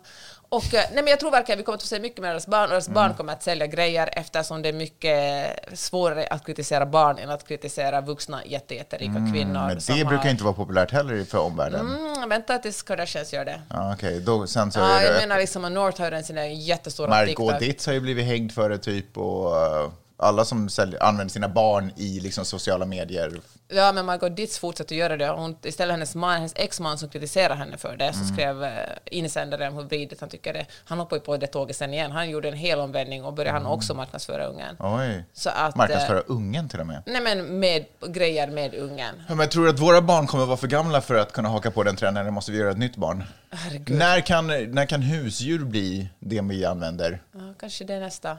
[0.49, 2.31] Och, eh, nej, men jag tror verkligen att vi kommer att få se mycket med
[2.31, 2.95] deras barn, och deras Mm.
[2.95, 7.49] barn kommer att sälja grejer eftersom det är mycket svårare att kritisera barn än att
[7.49, 9.61] kritisera vuxna jätte, jätterika kvinnor.
[9.65, 11.81] Mm, Men det brukar har, inte vara populärt heller för omvärlden.
[11.97, 13.61] Mm, vänta tills Kardashians gör det.
[13.71, 15.21] Ja, Okej, då sen så är jag det...
[15.21, 17.59] menar liksom North har en sina jättestora Margot TikTok.
[17.61, 21.49] Ditz har ju blivit hängd för det typ och eh, alla som säljer, använder sina
[21.49, 23.41] barn i liksom sociala medier.
[23.69, 25.29] Ja, men Margot Ditz fortsätter göra det.
[25.29, 28.35] Hon, istället hennes man, hennes exman som kritiserar henne för det, så Mm.
[28.35, 28.71] skrev eh,
[29.11, 30.67] insändare om hur vridet han tycker det.
[30.85, 32.11] Han hoppade på det tåget sen igen.
[32.13, 34.77] Han gjorde en hel omvändning och började han också marknadsföra ungen.
[34.79, 35.25] Oj.
[35.33, 35.73] Så att, Mm.
[35.77, 37.03] Marknadsföra eh, ungen till och med.
[37.07, 39.15] Nej, men med grejer med ungen.
[39.29, 41.83] Ja, Men tror att våra barn kommer vara för gamla för att kunna haka på
[41.83, 43.25] den trenden, eller måste vi göra ett nytt barn?
[43.51, 43.99] Herregud.
[43.99, 47.23] När kan, när kan husdjur bli det vi använder?
[47.33, 48.39] Ja, kanske det nästa.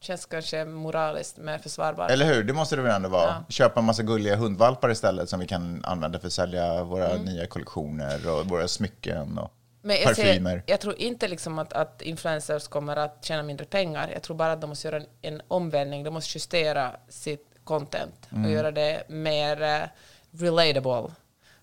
[0.00, 2.10] Känns kanske moraliskt mer försvarbart.
[2.10, 2.44] Eller hur?
[2.44, 3.24] Det måste det väl ändå vara?
[3.26, 3.44] Ja.
[3.48, 7.24] Köpa en massa gulliga hundvalpar istället som vi kan använda för att sälja våra Mm.
[7.24, 10.50] nya kollektioner och våra smycken och Men jag, parfymer.
[10.50, 14.10] ser, jag tror inte liksom att, att influencers kommer att tjäna mindre pengar.
[14.12, 16.04] Jag tror bara att de måste göra en, en omvändning.
[16.04, 18.44] De måste justera sitt content Mm.
[18.44, 19.82] och göra det mer eh,
[20.30, 21.14] relatable.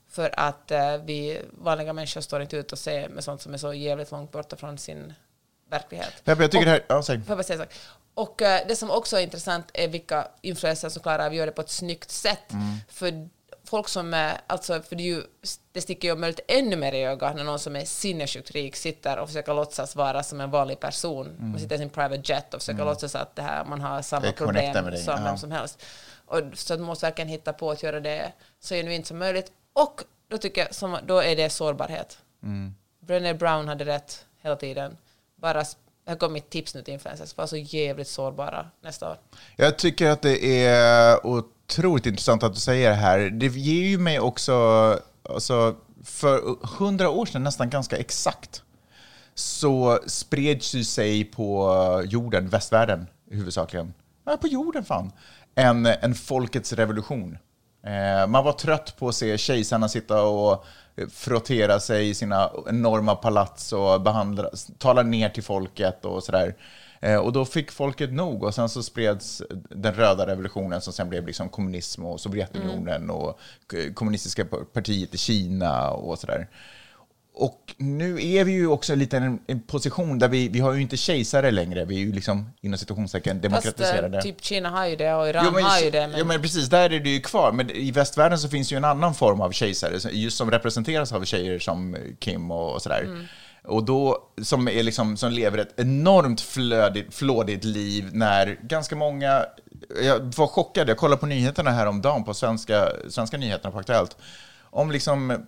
[0.09, 3.57] För att eh, vi vanliga människor står inte ut och ser med sånt som är
[3.57, 5.13] så jävligt långt borta från sin
[5.73, 6.13] verklighet.
[6.23, 6.85] Jag tycker Och- det här...
[6.87, 7.17] Ja, säg.
[7.17, 7.75] Får jag bara säga en sak?
[8.13, 11.45] Och eh, det som också är intressant är vilka influencers som klarar av att göra
[11.45, 12.51] det på ett snyggt sätt.
[12.89, 13.29] För
[13.65, 15.23] folk som är, alltså, för det, ju,
[15.71, 18.75] det sticker ju om möjligt ännu mer i ögat när någon som är sinnessjukt rik
[18.75, 21.35] sitter och försöker låtsas vara som en vanlig person.
[21.39, 24.31] Man sitter i sin private jet och försöker låtsas att det här, man har samma
[24.31, 25.23] problem som ja.
[25.23, 25.83] vem som helst.
[26.25, 29.51] Och, så man måste verkligen hitta på att göra det så genuint som möjligt.
[29.73, 32.17] Och då tycker jag, som, då är det sårbarhet.
[32.43, 32.75] Mm.
[32.99, 34.97] Brené Brown hade rätt hela tiden.
[35.43, 35.63] Bara,
[36.07, 37.37] här kommer mitt tips nu till influencers.
[37.37, 39.17] Var så jävligt sårbara nästa år.
[39.55, 43.19] Jag tycker att det är otroligt intressant att du säger det här.
[43.19, 44.53] Det ger ju mig också,
[45.29, 48.63] alltså, för hundra år sedan nästan ganska exakt,
[49.35, 53.93] så spreds ju sig på jorden, västvärlden huvudsakligen,
[54.25, 55.11] ja, på jorden fan,
[55.55, 57.37] en, en folkets revolution.
[57.85, 60.65] Eh, man var trött på att se kejsarna sitta och
[61.11, 66.55] frottera sig i sina enorma palats och behandla, tala ner till folket och sådär.
[67.01, 71.09] Eh, och då fick folket nog och sen så spreds den röda revolutionen som sen
[71.09, 73.39] blev liksom kommunism och Sovjetunionen och
[73.71, 76.47] k- kommunistiska partiet i Kina och sådär.
[77.35, 80.73] Och nu är vi ju också lite i en, en position där vi, vi har
[80.73, 84.17] ju inte kejsare längre, vi är ju liksom inom situationstecken Fast demokratiserade.
[84.17, 86.07] eh, typ Kina har ju det och Iran har ju det.
[86.07, 87.51] Men, ja, men precis, där är det ju kvar.
[87.51, 91.25] Men i västvärlden så finns ju en annan form av kejsare, just som representeras av
[91.25, 93.01] tjejer som Kim och, och sådär.
[93.01, 93.25] Mm.
[93.63, 99.45] Och då, som, är liksom, som lever ett enormt flödigt, flådigt liv när ganska många...
[100.03, 104.17] Jag var chockad, jag kollade på nyheterna häromdagen, på svenska, svenska nyheterna på Aktuellt,
[104.69, 105.45] om liksom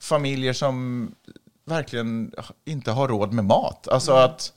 [0.00, 1.10] familjer som
[1.64, 2.32] verkligen
[2.64, 3.88] inte har råd med mat.
[3.88, 4.52] Alltså att,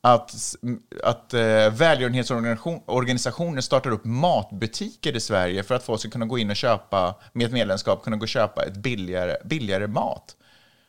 [0.00, 0.54] att,
[1.02, 6.50] att eh, välgörenhetsorganisationer startar upp matbutiker i Sverige för att folk ska kunna gå in
[6.50, 10.36] och köpa, med ett medlemskap, kunna gå och köpa ett billigare, billigare mat.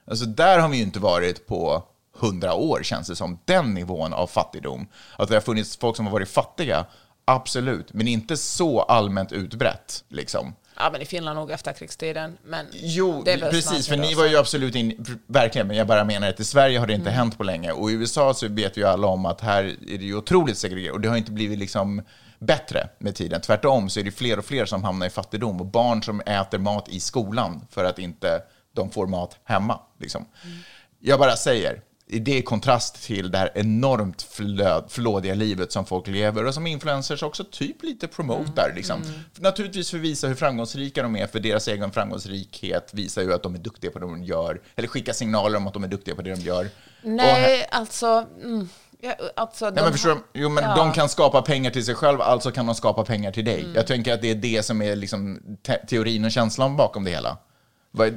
[0.07, 1.83] Alltså där har vi ju inte varit på
[2.15, 3.39] hundra år, känns det som.
[3.45, 4.87] Den nivån av fattigdom.
[5.17, 6.85] Att det har funnits folk som har varit fattiga,
[7.25, 10.03] absolut, men inte så allmänt utbrett.
[10.07, 10.53] Liksom.
[10.77, 12.37] Ja, men i Finland nog efter krigstiden.
[12.43, 16.39] Men Jo, precis, för ni var ju absolut in, verkligen, men jag bara menar att
[16.39, 17.17] i Sverige har det inte Mm.
[17.17, 17.71] hänt på länge.
[17.71, 20.93] Och i USA så vet ju alla om att här är det ju otroligt segregerat
[20.93, 22.01] och det har inte blivit liksom
[22.39, 23.41] bättre med tiden.
[23.41, 26.57] Tvärtom så är det fler och fler som hamnar i fattigdom och barn som äter
[26.57, 28.41] mat i skolan för att inte
[28.75, 29.79] de får mat hemma.
[29.99, 30.25] Liksom.
[30.45, 30.57] Mm.
[30.99, 31.81] Jag bara säger,
[32.19, 36.67] det är kontrast till det här enormt flöd, flådiga livet som folk lever och som
[36.67, 38.65] influencers också typ lite promotar.
[38.65, 38.75] Mm.
[38.75, 39.01] Liksom.
[39.39, 43.43] Naturligtvis för att visa hur framgångsrika de är, för deras egen framgångsrikhet visar ju att
[43.43, 46.15] de är duktiga på det de gör, eller skickar signaler om att de är duktiga
[46.15, 46.63] på det de gör.
[46.63, 46.69] Här-
[47.03, 48.25] Nej, alltså...
[48.43, 48.69] Mm,
[49.01, 50.17] ja, alltså Nej, men förstår?
[50.33, 50.73] Jo, men Ja.
[50.73, 50.85] Mm.
[50.87, 53.65] de kan skapa pengar till sig själv, alltså kan de skapa pengar till dig.
[53.75, 57.11] Jag tänker att det är det som är liksom te- teorin och känslan bakom det
[57.11, 57.37] hela.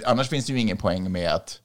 [0.05, 1.61] Annars finns det ju ingen poäng med att...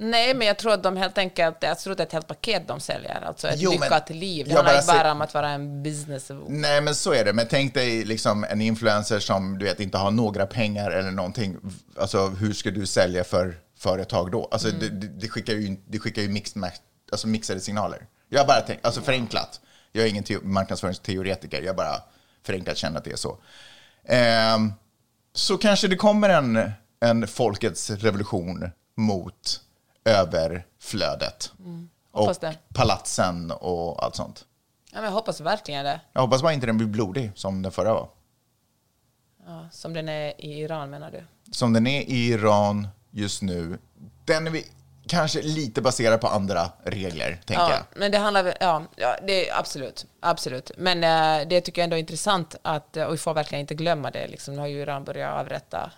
[0.00, 2.26] Nej, men jag tror att de helt enkelt, jag tror att det är ett helt
[2.26, 4.46] paket de säljer, alltså ett Jo, lyckat liv.
[4.48, 6.30] Det handlar inte bara om att vara en business...
[6.48, 7.32] Nej, men så är det.
[7.32, 11.56] Men tänk dig liksom en influencer som du vet inte har några pengar eller någonting.
[12.00, 14.48] Alltså, hur ska du sälja för företag då?
[14.50, 16.70] Alltså, det, det, det skickar ju, det skickar ju ma-
[17.12, 18.06] alltså, mixade signaler.
[18.28, 19.60] Jag bara tänker, alltså förenklat.
[19.92, 22.02] Jag är ingen te- marknadsföringsteoretiker, jag bara
[22.46, 23.38] förenklat känner att det är så.
[24.08, 24.72] Ehm,
[25.34, 26.70] så kanske det kommer en,
[27.00, 29.60] en folkets revolution mot
[30.08, 31.52] överflödet.
[32.12, 32.56] Hoppas och det.
[32.74, 34.44] palatsen och allt sånt.
[34.92, 36.00] Ja, men jag hoppas verkligen det.
[36.12, 38.08] Jag hoppas bara inte den blir blodig som den förra var.
[39.46, 41.24] Ja, som den är i Iran menar du?
[41.52, 43.78] Som den är i Iran just nu,
[44.24, 44.66] den är vi
[45.06, 47.82] kanske lite baserad på andra regler, tänker Ja, jag.
[48.00, 50.70] men det handlar ja, ja det absolut, absolut.
[50.76, 53.74] Men eh, det tycker jag ändå är intressant att, eh, och vi får verkligen inte
[53.74, 55.90] glömma det, liksom, nu har ju Iran börjat avrätta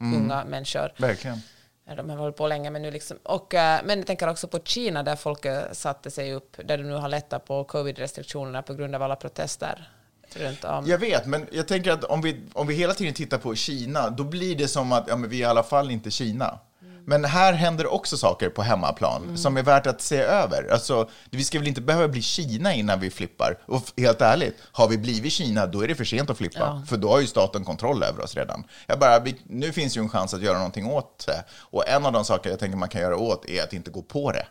[0.00, 0.22] Mm.
[0.24, 0.92] unga människor.
[0.96, 1.40] Verkligen.
[1.86, 3.18] De har hållit på länge, men nu liksom.
[3.22, 6.78] Och, eh, men jag tänker också på Kina där folk eh, satte sig upp, där
[6.78, 9.88] de nu har lättat på covid-restriktionerna på grund av alla protester
[10.34, 10.86] runt om.
[10.86, 14.10] Jag vet, men jag tänker att om vi, om vi hela tiden tittar på Kina,
[14.10, 16.58] då blir det som att ja, men vi är i alla fall inte Kina.
[17.06, 20.72] Men här händer också saker på hemmaplan som är värt att se över.
[20.72, 23.58] Alltså, vi ska väl inte behöva bli Kina innan vi flippar.
[23.66, 26.58] Och helt ärligt, har vi blivit Kina, då är det för sent att flippa.
[26.58, 26.82] Ja.
[26.88, 28.64] För då har ju staten kontroll över oss redan.
[28.86, 31.44] Jag bara, vi, nu finns ju en chans att göra någonting åt det.
[31.52, 34.02] Och en av de saker jag tänker man kan göra åt är att inte gå
[34.02, 34.46] på det.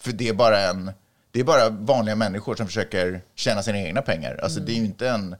[0.00, 0.92] För det är bara en...
[1.30, 4.40] Det är bara vanliga människor som försöker tjäna sina egna pengar.
[4.42, 5.36] Alltså det är ju inte en...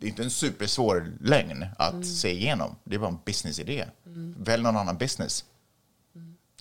[0.00, 2.76] Det är inte en supersvår lögn att se igenom.
[2.84, 3.84] Det är bara en businessidé.
[4.36, 5.44] Välj någon annan business.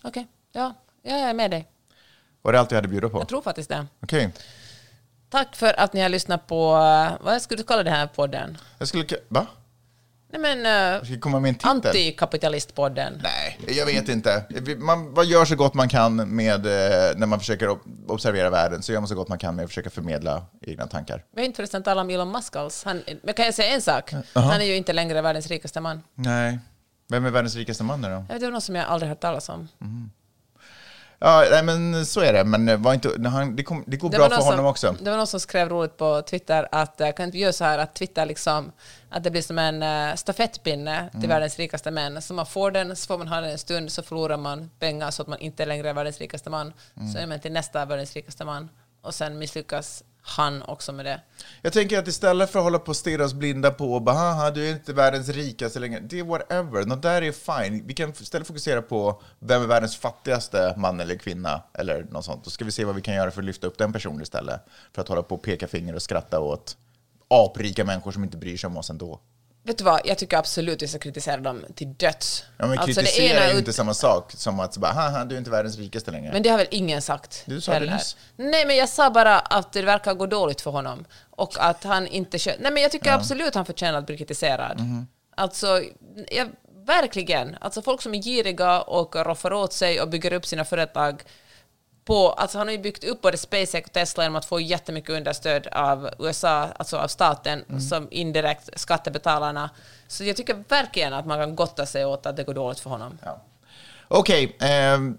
[0.03, 1.67] Okej, ja, jag är med dig.
[2.41, 3.17] Var det allt vi hade att bjuda på?
[3.17, 3.87] Jag tror faktiskt det.
[3.99, 4.33] Okej.
[5.29, 8.57] Tack för att ni har lyssnat på, eh, vad skulle du kalla det här podden?
[8.77, 9.05] Jag skulle...
[9.27, 9.47] Va?
[10.29, 11.69] Nej men, uh, komma med en titel?
[11.69, 13.21] antikapitalistpodden.
[13.23, 14.43] Nej, jag vet inte.
[14.77, 16.65] Man man gör så gott man kan med...
[16.65, 19.63] eh, När man försöker ob- observera världen så gör man så gott man kan med
[19.65, 21.23] att försöka förmedla egna tankar.
[21.35, 22.83] Vi har inte förresten talat om Elon Musk alls.
[22.83, 24.11] Han, men kan jag säga en sak?
[24.33, 26.03] Han är ju inte längre världens rikaste man.
[26.15, 26.59] Nej.
[27.09, 28.13] Vem är världens rikaste man nu då?
[28.13, 29.67] Jag vet, det var något som jag aldrig hört talas om.
[31.19, 32.43] Ja, nej, men så är det.
[32.43, 34.95] Men var inte, han, det, kom, det går bra för någon honom som, också.
[35.03, 37.77] Det var någon som skrev roligt på Twitter att eh, kan inte göra så här
[37.77, 38.71] att Twitter liksom,
[39.09, 41.29] att det blir som en uh, stafettpinne till Mm.
[41.29, 42.21] världens rikaste män.
[42.21, 45.11] Så man får den, så får man ha den en stund, så förlorar man pengar
[45.11, 46.73] så att man inte längre är världens rikaste man.
[46.97, 47.11] Mm.
[47.11, 48.69] Så är man till nästa världens rikaste man.
[49.01, 51.21] Och sen misslyckas han också med det.
[51.61, 54.15] Jag tänker att istället för att hålla på och stirra oss blinda på och bara
[54.15, 55.99] haha, du är inte världens rikaste längre.
[55.99, 57.87] Det är whatever, något där är fine.
[57.87, 62.43] Vi kan istället fokusera på vem är världens fattigaste man eller kvinna eller något sånt.
[62.43, 64.61] Då ska vi se vad vi kan göra för att lyfta upp den personen istället.
[64.93, 66.77] För att hålla på och peka finger och skratta åt
[67.27, 69.19] aprika människor som inte bryr sig om oss ändå.
[69.67, 72.43] Vet du vad, jag tycker absolut vi ska kritisera dem till döds.
[72.57, 75.25] Ja, men Alltså, kritisera är ju ut- inte samma sak som att så bara haha,
[75.25, 76.33] du är inte världens rikaste längre.
[76.33, 77.43] Men det har väl ingen sagt?
[77.45, 78.17] Du sa det nyss.
[78.35, 81.05] Nej, men jag sa bara att det verkar gå dåligt för honom.
[81.29, 82.37] Och att han inte...
[82.59, 84.79] Nej, men jag tycker absolut han förtjänar att bli kritiserad.
[84.79, 85.07] Mhm.
[85.35, 85.81] Alltså,
[86.31, 86.49] jag,
[86.85, 87.57] verkligen.
[87.61, 91.21] Alltså folk som är giriga och roffar åt sig och bygger upp sina företag
[92.07, 95.09] på, alltså han har ju byggt upp både SpaceX och Tesla genom att få jättemycket
[95.09, 97.81] understöd av USA, alltså av staten, Mm.
[97.81, 99.69] som indirekt skattebetalarna.
[100.07, 102.89] Så jag tycker verkligen att man kan gotta sig åt att det går dåligt för
[102.89, 103.17] honom.
[103.25, 103.41] Ja.
[104.07, 105.17] Okej, ehm,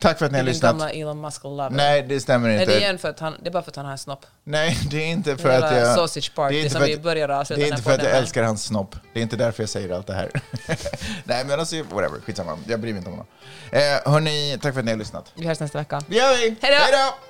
[0.00, 0.70] tack för att ni har lyssnat.
[0.70, 1.70] gamla Elon Musk-lover.
[1.70, 2.64] Nej, det stämmer Är inte.
[2.72, 4.26] det igen för att han, det är bara för att han har en snopp?
[4.44, 5.94] Nej, det är inte för att jag...
[5.96, 7.92] sausage party det är inte som för vi att- börjar avsluta Det är inte för
[7.94, 8.96] att jag älskar hans snopp.
[9.12, 10.30] Det är inte därför jag säger allt det här.
[11.24, 12.20] Nej, men alltså, whatever.
[12.26, 12.58] Skitsamma.
[12.66, 13.26] Jag bryr mig inte om honom.
[13.72, 15.32] Eh, hörni, tack för att ni har lyssnat.
[15.34, 16.02] Vi hörs nästa vecka.
[16.08, 16.56] Det gör vi!
[16.62, 17.29] Hej då!